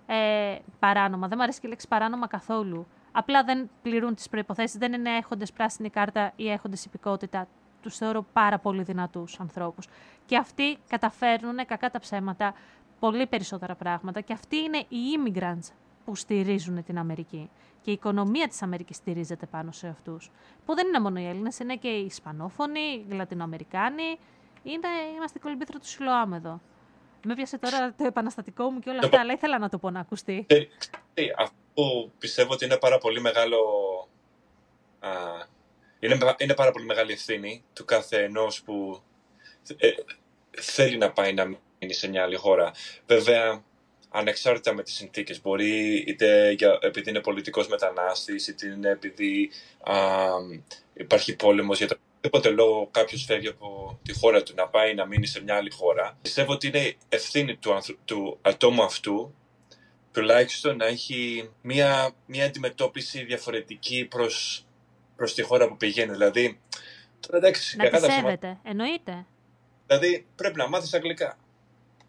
[0.06, 4.78] ε, παράνομα, δεν μου αρέσει και η λέξη παράνομα καθόλου, απλά δεν πληρούν τις προϋποθέσεις,
[4.78, 7.48] δεν είναι έχοντες πράσινη κάρτα ή έχοντες υπηκότητα,
[7.82, 9.88] τους θεωρώ πάρα πολύ δυνατούς ανθρώπους.
[10.26, 12.54] Και αυτοί καταφέρνουν, κακά τα ψέματα,
[12.98, 15.72] πολύ περισσότερα πράγματα και αυτοί είναι οι immigrants
[16.04, 17.50] που στηρίζουν την Αμερική.
[17.80, 20.30] Και η οικονομία της Αμερικής στηρίζεται πάνω σε αυτούς.
[20.64, 24.18] Που δεν είναι μόνο οι Έλληνες, είναι και οι Ισπανόφωνοι, οι Λατινοαμερικάνοι.
[24.62, 26.60] Είναι, είμαστε κολυμπήθρο του Σιλοάμ εδώ.
[27.24, 30.00] Με πιάσε τώρα το επαναστατικό μου και όλα αυτά, αλλά ήθελα να το πω να
[30.00, 30.46] ακουστεί.
[31.36, 33.58] Αυτό πιστεύω ότι είναι πάρα πολύ μεγάλο...
[35.00, 35.10] Α,
[35.98, 39.02] είναι, είναι πάρα πολύ μεγάλη ευθύνη του κάθε ενός που
[39.76, 39.90] ε,
[40.50, 42.72] θέλει να πάει να μείνει σε μια άλλη χώρα.
[43.06, 43.62] Βέβαια,
[44.10, 45.40] ανεξάρτητα με τις συνθήκες.
[45.40, 49.50] Μπορεί είτε για, επειδή είναι πολιτικός μετανάστης, είτε είναι επειδή
[49.80, 49.94] α,
[50.94, 51.96] υπάρχει πόλεμος για το
[52.28, 55.70] οποιοδήποτε λόγο κάποιος φεύγει από τη χώρα του να πάει να μείνει σε μια άλλη
[55.70, 56.18] χώρα.
[56.22, 57.70] Πιστεύω ότι είναι ευθύνη του,
[58.04, 59.34] του ατόμου αυτού
[60.12, 64.66] τουλάχιστον να έχει μια, μια αντιμετώπιση διαφορετική προς,
[65.16, 66.12] προς τη χώρα που πηγαίνει.
[66.12, 66.60] Δηλαδή,
[67.20, 69.26] τώρα εντάξει, να τη σέβεται, εννοείται.
[69.86, 71.38] Δηλαδή, πρέπει να μάθεις αγγλικά.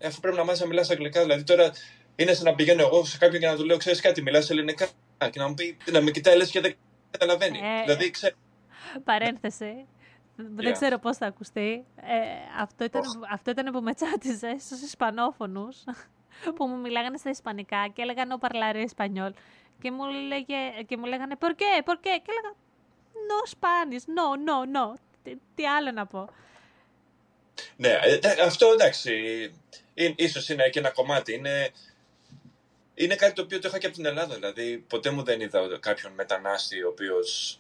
[0.04, 1.72] Αφού πρέπει να μάθεις να μιλάς αγγλικά, δηλαδή τώρα
[2.16, 4.88] είναι σαν να πηγαίνω εγώ σε κάποιον και να του λέω, ξέρεις κάτι, μιλάς ελληνικά
[5.32, 6.76] και να μου πει, να με κοιτάει λες και δεν
[7.12, 7.58] καταλαβαίνει.
[7.58, 8.36] Ε, δηλαδή, ξέρω.
[9.04, 9.86] Παρένθεση.
[10.48, 11.86] Δεν ξέρω πώς θα ακουστεί.
[11.96, 15.84] Ε, αυτό, ήταν, αυτό ήταν που με τσάτιζε στους Ισπανόφωνους
[16.56, 19.34] που μου μιλάγανε στα Ισπανικά και έλεγαν ο παρλάρι Ισπανιόλ
[19.82, 20.56] και μου, λέγε,
[20.88, 22.56] και μου λέγανε «Por qué, por qué» και έλεγα
[23.30, 24.94] «No Spanish, no, no, no».
[25.24, 26.30] Τι, τι άλλο να πω.
[27.76, 29.14] Ναι, ε, αυτό εντάξει,
[30.16, 31.34] ίσως είναι και ένα κομμάτι.
[31.34, 31.70] Είναι,
[32.94, 34.36] είναι κάτι το οποίο το είχα και από την Ελλάδα.
[34.36, 37.60] Δηλαδή, ποτέ μου δεν είδα κάποιον μετανάστη ο οποίος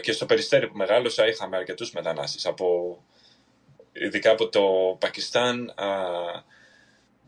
[0.00, 2.98] και στο Περιστέρι που μεγάλωσα είχαμε αρκετούς μετανάστες, από,
[3.92, 5.74] ειδικά από το Πακιστάν,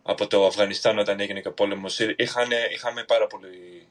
[0.03, 1.99] από το Αφγανιστάν όταν έγινε και ο πόλεμος.
[2.17, 3.87] Είχανε, είχαμε πάρα, πολύ,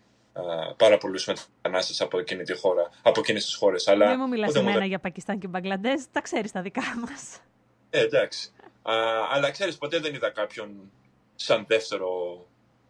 [0.78, 3.88] πάρα πολλούς μετανάστες από εκείνη τη χώρα, από εκείνες τις χώρες.
[3.88, 7.40] Αλλά, Δεν μου μιλάς εμένα για Πακιστάν και Μπαγκλαντές, τα ξέρεις τα δικά μας.
[7.90, 8.52] Ε, εντάξει.
[9.32, 10.92] αλλά ξέρεις, ποτέ δεν είδα κάποιον
[11.36, 12.10] σαν δεύτερο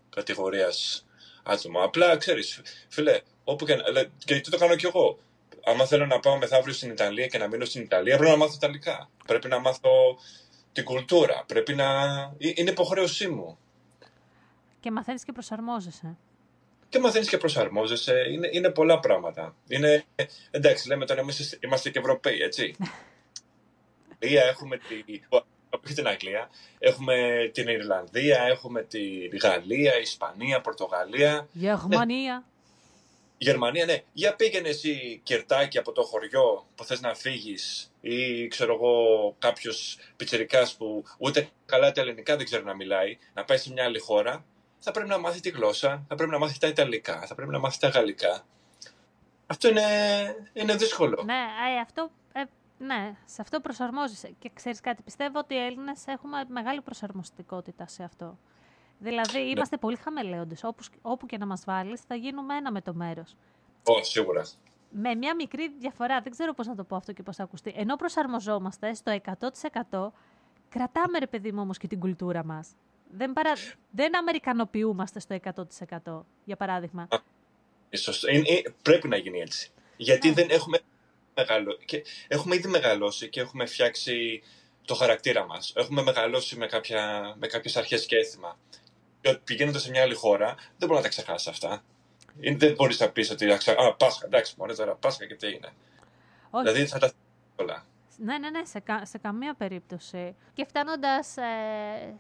[0.10, 1.06] κατηγορίας
[1.44, 1.84] άτομο.
[1.84, 3.76] Απλά, ξέρεις, φίλε, όπου και,
[4.40, 5.20] και το κάνω κι εγώ
[5.66, 8.54] άμα θέλω να πάω μεθαύριο στην Ιταλία και να μείνω στην Ιταλία, πρέπει να μάθω
[8.56, 9.10] Ιταλικά.
[9.26, 10.18] Πρέπει να μάθω
[10.72, 11.44] την κουλτούρα.
[11.48, 11.86] Πρέπει να.
[12.38, 13.58] Ε, είναι υποχρέωσή μου.
[14.80, 16.18] Και μαθαίνεις και προσαρμόζεσαι.
[16.90, 18.14] Και μαθαίνεις και προσαρμόζεσαι.
[18.32, 19.56] Είναι, είναι πολλά πράγματα.
[19.68, 20.04] Είναι,
[20.52, 22.76] εντάξει, λέμε τώρα εμείς είμαστε και Ευρωπαίοι, έτσι.
[24.20, 26.50] έχουμε τη, την Αγγλία,
[26.80, 27.16] έχουμε
[27.54, 31.48] την Ιρλανδία, έχουμε τη Γαλλία, Ισπανία, Πορτογαλία.
[31.52, 32.44] Γερμανία.
[33.38, 34.04] Γερμανία, ναι.
[34.14, 39.98] Για πήγαινε εσύ κερτάκι από το χωριό που θες να φύγεις ή ξέρω εγώ κάποιος
[40.16, 44.00] πιτσερικάς που ούτε καλά τα ελληνικά δεν ξέρει να μιλάει, να πάει σε μια άλλη
[44.00, 44.46] χώρα,
[44.80, 47.60] θα πρέπει να μάθει τη γλώσσα, θα πρέπει να μάθει τα Ιταλικά, θα πρέπει να
[47.60, 48.46] μάθει τα Γαλλικά.
[49.48, 49.82] Αυτό είναι,
[50.54, 51.24] είναι δύσκολο.
[51.26, 51.34] Ναι,
[51.76, 52.44] ε, αυτό, ε,
[52.78, 54.36] ναι, σε αυτό προσαρμόζεσαι.
[54.40, 58.38] Και ξέρεις κάτι, πιστεύω ότι οι Έλληνες έχουμε μεγάλη προσαρμοστικότητα σε αυτό.
[59.00, 59.50] Δηλαδή, ναι.
[59.50, 60.64] είμαστε πολύ χαμελέοντες.
[60.64, 63.36] Όπου, όπου και να μας βάλεις, θα γίνουμε ένα με το μέρος.
[63.84, 64.46] Ω, σίγουρα.
[64.90, 67.74] Με μια μικρή διαφορά, δεν ξέρω πώς να το πω αυτό και πώς θα ακουστεί.
[67.76, 69.20] Ενώ προσαρμοζόμαστε στο
[69.92, 70.08] 100%,
[70.70, 72.68] κρατάμε, ρε παιδί μου, όμως και την κουλτούρα μας.
[73.12, 73.52] Δεν, παρα...
[73.92, 75.38] δεν αμερικανοποιούμαστε στο
[76.04, 77.08] 100%, για παράδειγμα.
[77.90, 78.26] Ίσως,
[78.82, 79.72] πρέπει να γίνει έτσι.
[79.98, 80.34] Γιατί ναι.
[80.34, 80.80] δεν έχουμε,
[81.36, 81.78] μεγαλώ...
[81.86, 84.44] και έχουμε ήδη μεγαλώσει και έχουμε φτιάξει
[84.86, 85.74] το χαρακτήρα μας.
[85.76, 87.34] Έχουμε μεγαλώσει με, κάποια...
[87.40, 88.58] με κάποιες αρχές και έθιμα
[89.44, 91.84] πηγαίνοντας σε μια άλλη χώρα, δεν μπορεί να τα ξεχάσεις αυτά.
[92.58, 93.52] Δεν μπορείς να πεις ότι.
[93.52, 93.60] Α,
[93.98, 95.74] Πάσχα, εντάξει, μόνο τώρα Πάσχα και τι είναι.
[96.50, 96.64] Όχι.
[96.64, 97.12] Δηλαδή θα τα
[97.56, 97.86] όλα.
[98.18, 100.36] Ναι, ναι, ναι, σε, κα, σε καμία περίπτωση.
[100.54, 101.44] Και φτάνοντας ε,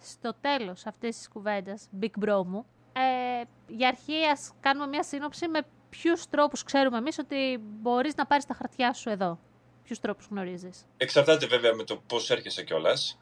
[0.02, 5.48] στο τέλος αυτής της κουβέντας, Big Bro μου, ε, για αρχή ας κάνουμε μια σύνοψη
[5.48, 9.39] με ποιους τρόπους ξέρουμε εμείς ότι μπορείς να πάρεις τα χαρτιά σου εδώ.
[9.84, 13.20] Ποιους τρόπους γνωρίζεις; Εξαρτάται βέβαια με το πώς έρχεσαι κιόλας.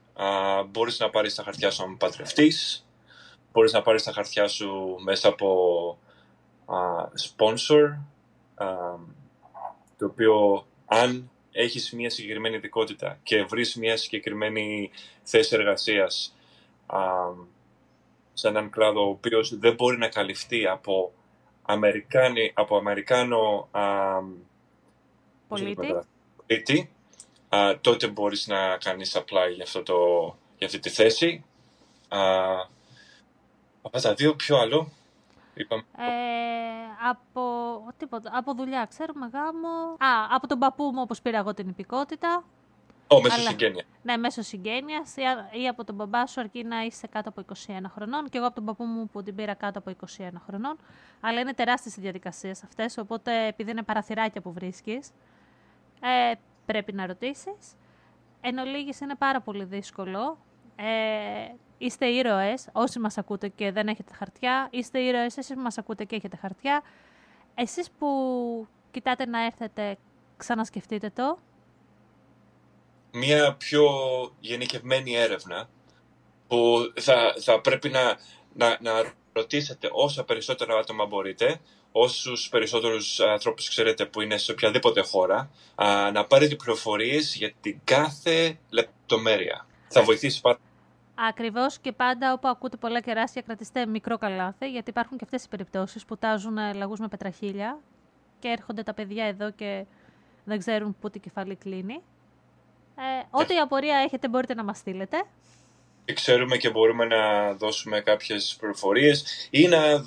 [0.67, 2.54] Μπορείς να πάρεις τα χαρτιά σου αν παντρευτεί,
[3.54, 5.98] μπορείς να πάρεις τα χαρτιά σου μέσα από
[6.66, 6.76] α,
[7.20, 7.98] sponsor,
[8.56, 8.66] α,
[9.98, 14.92] το οποίο αν έχεις μια συγκεκριμένη ειδικότητα και βρεις μια συγκεκριμένη
[15.24, 16.36] θέση εργασίας
[16.86, 17.00] α,
[18.34, 21.13] σε έναν κλάδο ο οποίος δεν μπορεί να καλυφθεί από,
[21.62, 23.82] Αμερικάνι, από Αμερικάνο α,
[25.48, 26.89] πολίτη,
[27.82, 29.96] τότε μπορείς να κάνεις apply για, αυτό το,
[30.58, 31.44] για αυτή τη θέση.
[33.86, 34.88] Από τα δύο, ποιο άλλο;
[35.56, 35.84] Είπαμε.
[35.98, 36.04] Ε,
[37.10, 37.41] από,
[37.98, 39.67] τίποτα, από δουλειά, ξέρουμε γάμο.
[39.98, 42.43] Α, από τον παππού μου, όπως πήρα εγώ την υπηκότητα.
[43.08, 43.84] Ω, μέσω Αλλά- συγγένεια.
[44.04, 47.41] Ναι, μέσω συγγένειας ή, α- ή από τον μπαμπά σου αρκεί να είσαι κάτω από
[47.41, 48.30] 21 χρονών.
[48.30, 50.78] Και εγώ από τον παππού μου που την πήρα κάτω από 21 χρονών.
[51.22, 52.98] Αλλά είναι τεράστιες οι διαδικασίες αυτές.
[52.98, 55.10] Οπότε επειδή είναι παραθυράκια που βρίσκεις,
[56.02, 56.32] ε,
[56.65, 57.76] πρέπει να ρωτήσεις.
[58.41, 60.38] Εν ολίγης είναι πάρα πολύ δύσκολο.
[60.76, 60.84] Ε,
[61.77, 64.67] είστε ήρωες, όσοι μας ακούτε και δεν έχετε χαρτιά.
[64.71, 66.83] Είστε ήρωες, εσείς που μας ακούτε και έχετε χαρτιά.
[67.55, 68.07] Εσείς που
[68.91, 69.97] κοιτάτε να έρθετε,
[70.38, 71.38] ξανασκεφτείτε το.
[73.12, 73.89] Μια πιο
[74.39, 75.69] γενικευμένη έρευνα
[76.47, 78.17] που θα, θα πρέπει να,
[78.53, 81.59] να, να ρωτήσετε όσα περισσότερα άτομα μπορείτε,
[81.91, 87.79] όσους περισσότερους ανθρώπους ξέρετε που είναι σε οποιαδήποτε χώρα, α, να πάρετε πληροφορίες για την
[87.83, 89.67] κάθε λεπτομέρεια.
[89.88, 90.59] Θα βοηθήσει πάρα
[91.15, 95.49] Ακριβώς και πάντα όπου ακούτε πολλά κεράσια κρατήστε μικρό καλάθι, γιατί υπάρχουν και αυτές οι
[95.49, 97.80] περιπτώσεις που τάζουν ε, λαγούς με πετραχίλια
[98.39, 99.86] και έρχονται τα παιδιά εδώ και
[100.43, 102.02] δεν ξέρουν πού το κεφάλι κλείνει.
[102.95, 105.23] Ε, ό,τι απορία έχετε μπορείτε να μας στείλετε.
[106.06, 110.02] και ξέρουμε και μπορούμε να δώσουμε κάποιες πληροφορίες ή να, α,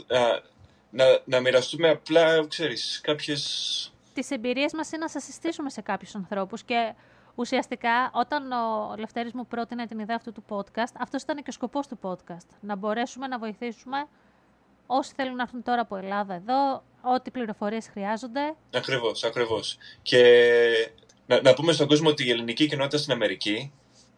[0.90, 3.92] να, να μοιραστούμε απλά, ξέρεις, κάποιες...
[4.14, 6.94] τις εμπειρίες μας είναι να σας συστήσουμε σε κάποιους ανθρώπους και
[7.36, 11.52] ουσιαστικά όταν ο Λευτέρης μου πρότεινε την ιδέα αυτού του podcast, αυτός ήταν και ο
[11.52, 12.48] σκοπός του podcast.
[12.60, 14.06] Να μπορέσουμε να βοηθήσουμε
[14.86, 18.54] όσοι θέλουν να έρθουν τώρα από Ελλάδα εδώ, ό,τι πληροφορίες χρειάζονται.
[18.74, 19.78] Ακριβώς, ακριβώς.
[20.02, 20.22] Και
[21.26, 23.72] να, να πούμε στον κόσμο ότι η ελληνική κοινότητα στην Αμερική,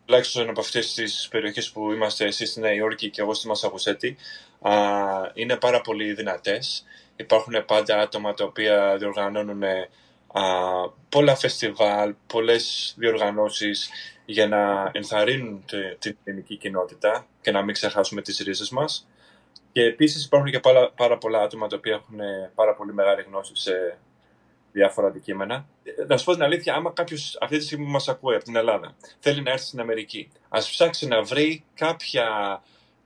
[0.04, 4.16] τουλάχιστον από αυτές τις περιοχές που είμαστε εσείς στη Νέα Υόρκη και εγώ στη Μασαχουσέτη,
[4.60, 4.72] α,
[5.34, 6.84] είναι πάρα πολύ δυνατές.
[7.16, 9.88] Υπάρχουν πάντα άτομα τα οποία διοργανώνουν α,
[11.08, 13.90] πολλά φεστιβάλ, πολλές διοργανώσεις
[14.24, 19.08] για να ενθαρρύνουν τε- την ελληνική κοινότητα και να μην ξεχάσουμε τις ρίζες μας.
[19.72, 22.18] Και επίσης υπάρχουν και πάρα, πάρα πολλά άτομα τα οποία έχουν
[22.54, 23.98] πάρα πολύ μεγάλη γνώση σε
[24.72, 25.66] διάφορα αντικείμενα.
[25.84, 28.44] Ε, Να σου πω την αλήθεια, άμα κάποιος αυτή τη στιγμή που μας ακούει από
[28.44, 32.62] την Ελλάδα θέλει να έρθει στην Αμερική, ας ψάξει να βρει κάποια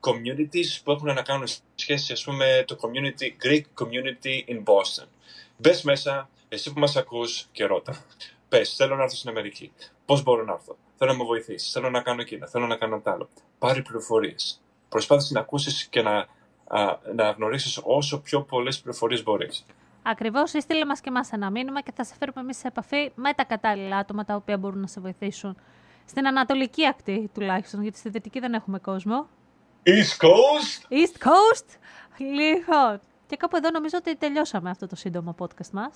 [0.06, 5.06] communities που έχουν να κάνουν σχέση, ας πούμε, το community, Greek community in Boston.
[5.56, 8.04] Μπες μέσα, εσύ που μας ακούς και ρώτα.
[8.48, 9.72] Πες, θέλω να έρθω στην Αμερική.
[10.04, 11.70] Πώς μπορώ να έρθω; Θέλω να με βοηθήσεις.
[11.72, 12.46] Θέλω να κάνω εκείνα.
[12.46, 13.28] Θέλω να κάνω τ' άλλο.
[13.58, 14.60] Πάρει πληροφορίες.
[14.88, 16.26] Προσπάθησε να ακούσεις και να,
[16.66, 19.64] α, να γνωρίσεις όσο πιο πολλές πληροφορίες μπορείς.
[20.02, 23.12] Ακριβώς, ή στείλε μας και μας ένα μήνυμα και θα σε φέρουμε εμείς σε επαφή
[23.14, 25.56] με τα κατάλληλα άτομα τα οποία μπορούν να σε βοηθήσουν.
[26.04, 29.28] Στην ανατολική ακτή τουλάχιστον, γιατί στη δυτική δεν έχουμε κόσμο.
[29.86, 30.92] East Coast!
[30.92, 31.66] East Coast!
[32.18, 35.90] Λοιπόν, και κάπου εδώ νομίζω ότι τελειώσαμε αυτό το σύντομο podcast μας.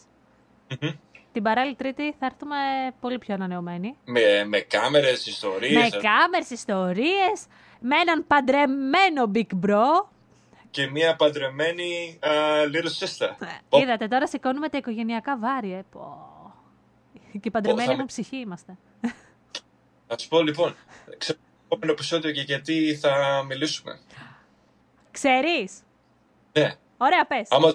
[0.81, 0.90] Μμμ.
[1.33, 2.57] Την παράλληλη Τρίτη θα έρθουμε
[3.01, 3.96] πολύ πιο ανανεωμένοι.
[4.05, 7.46] με, με κάμερες, ιστορίες Με κάμερες, ιστορίες,
[7.81, 10.07] με έναν παντρεμένο Big Bro.
[10.70, 12.31] και μια παντρεμένη α,
[12.72, 13.31] little sister.
[13.68, 15.85] Πω, Είδατε, τώρα σηκώνουμε τα οικογενειακά βάρη, ε.
[15.90, 16.31] Πω.
[17.40, 18.77] Και παντρεμένοι θα μου με- ψυχή είμαστε.
[20.07, 20.75] Θα σου πω λοιπόν,
[21.18, 24.00] ξέρω το επόμενο επεισόδιο και γιατί θα μιλήσουμε.
[25.11, 25.72] Ξέρεις;
[26.52, 27.48] Ναι, Ωραία, πες.
[27.50, 27.74] άμα...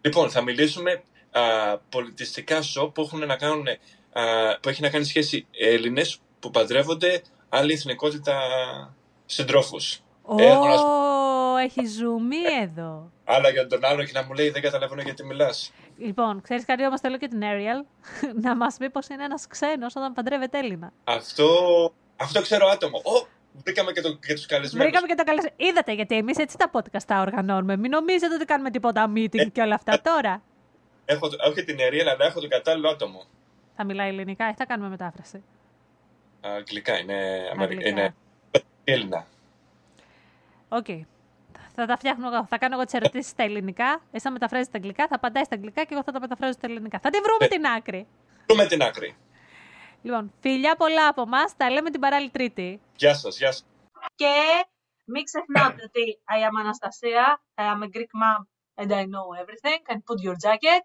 [0.00, 4.22] Λοιπόν, θα μιλήσουμε α, πολιτιστικά σοκ που, έχουν να κάνουν, α,
[4.60, 8.36] που έχει να κάνει σχέση Έλληνες που παντρεύονται άλλη εθνικότητα
[9.26, 10.00] συντρόφους.
[10.22, 10.86] Ω, έχω να σου-
[11.62, 13.10] έχει ζουμί εδώ.
[13.24, 15.72] Άλλα για τον άλλο και να μου λέει δεν καταλαβαίνω γιατί μιλάς.
[15.98, 17.84] Λοιπόν, ξέρεις κάτι όμως θέλω και την Ariel
[18.44, 20.92] να μας πει πως είναι ένας ξένος όταν παντρεύεται Έλληνα.
[21.04, 21.48] Αυτό,
[22.16, 22.98] αυτό ξέρω άτομο.
[23.04, 23.26] Ω,
[23.64, 24.86] βρήκαμε και, το, και τους καλεσμένους.
[24.90, 25.42] Βρήκαμε και το καλέ.
[25.56, 27.76] Είδατε, γιατί εμείς έτσι τα podcast τα οργανώνουμε.
[27.76, 30.42] Μην νομίζετε ότι κάνουμε τίποτα meeting και όλα αυτά τώρα.
[31.04, 33.24] Έχω, το- όχι την Εριέλα, αλλά έχω το κατάλληλο άτομο.
[33.76, 35.42] Θα μιλάει ελληνικά ή θα κάνουμε μετάφραση.
[36.40, 37.14] Αγγλικά, είναι,
[37.52, 37.72] Αμερι...
[37.74, 37.88] Αγγλικά.
[37.88, 38.14] είναι
[38.84, 39.26] Έλληνα.
[40.68, 40.86] Οκ.
[41.74, 42.46] Θα τα φτιάχνω εγώ.
[42.46, 44.00] Θα κάνω εγώ τις ερωτήσεις στα ελληνικά.
[44.12, 46.66] Εσύ θα μεταφράζεις στα αγγλικά, θα απαντάει στα αγγλικά και εγώ θα τα μεταφράζω στα
[46.66, 46.98] ελληνικά.
[46.98, 47.48] Θα τη βρούμε Ε.
[47.48, 48.06] την άκρη.
[48.46, 49.16] Βρούμε την άκρη.
[50.06, 51.44] Λοιπόν, φιλιά πολλά από εμά.
[51.56, 52.80] Τα λέμε την παράλλη Τρίτη.
[52.96, 53.66] Γεια σας, γεια σας.
[54.14, 54.34] Και
[55.04, 58.40] μην ξεχνάτε ότι I am Anastasia, I am a Greek mom
[58.74, 59.78] and I know everything.
[59.90, 60.84] And put your jacket.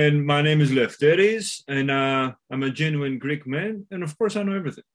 [0.00, 4.34] And my name is Lefteris, and uh, I'm a genuine Greek man, and of course
[4.38, 4.86] I know everything.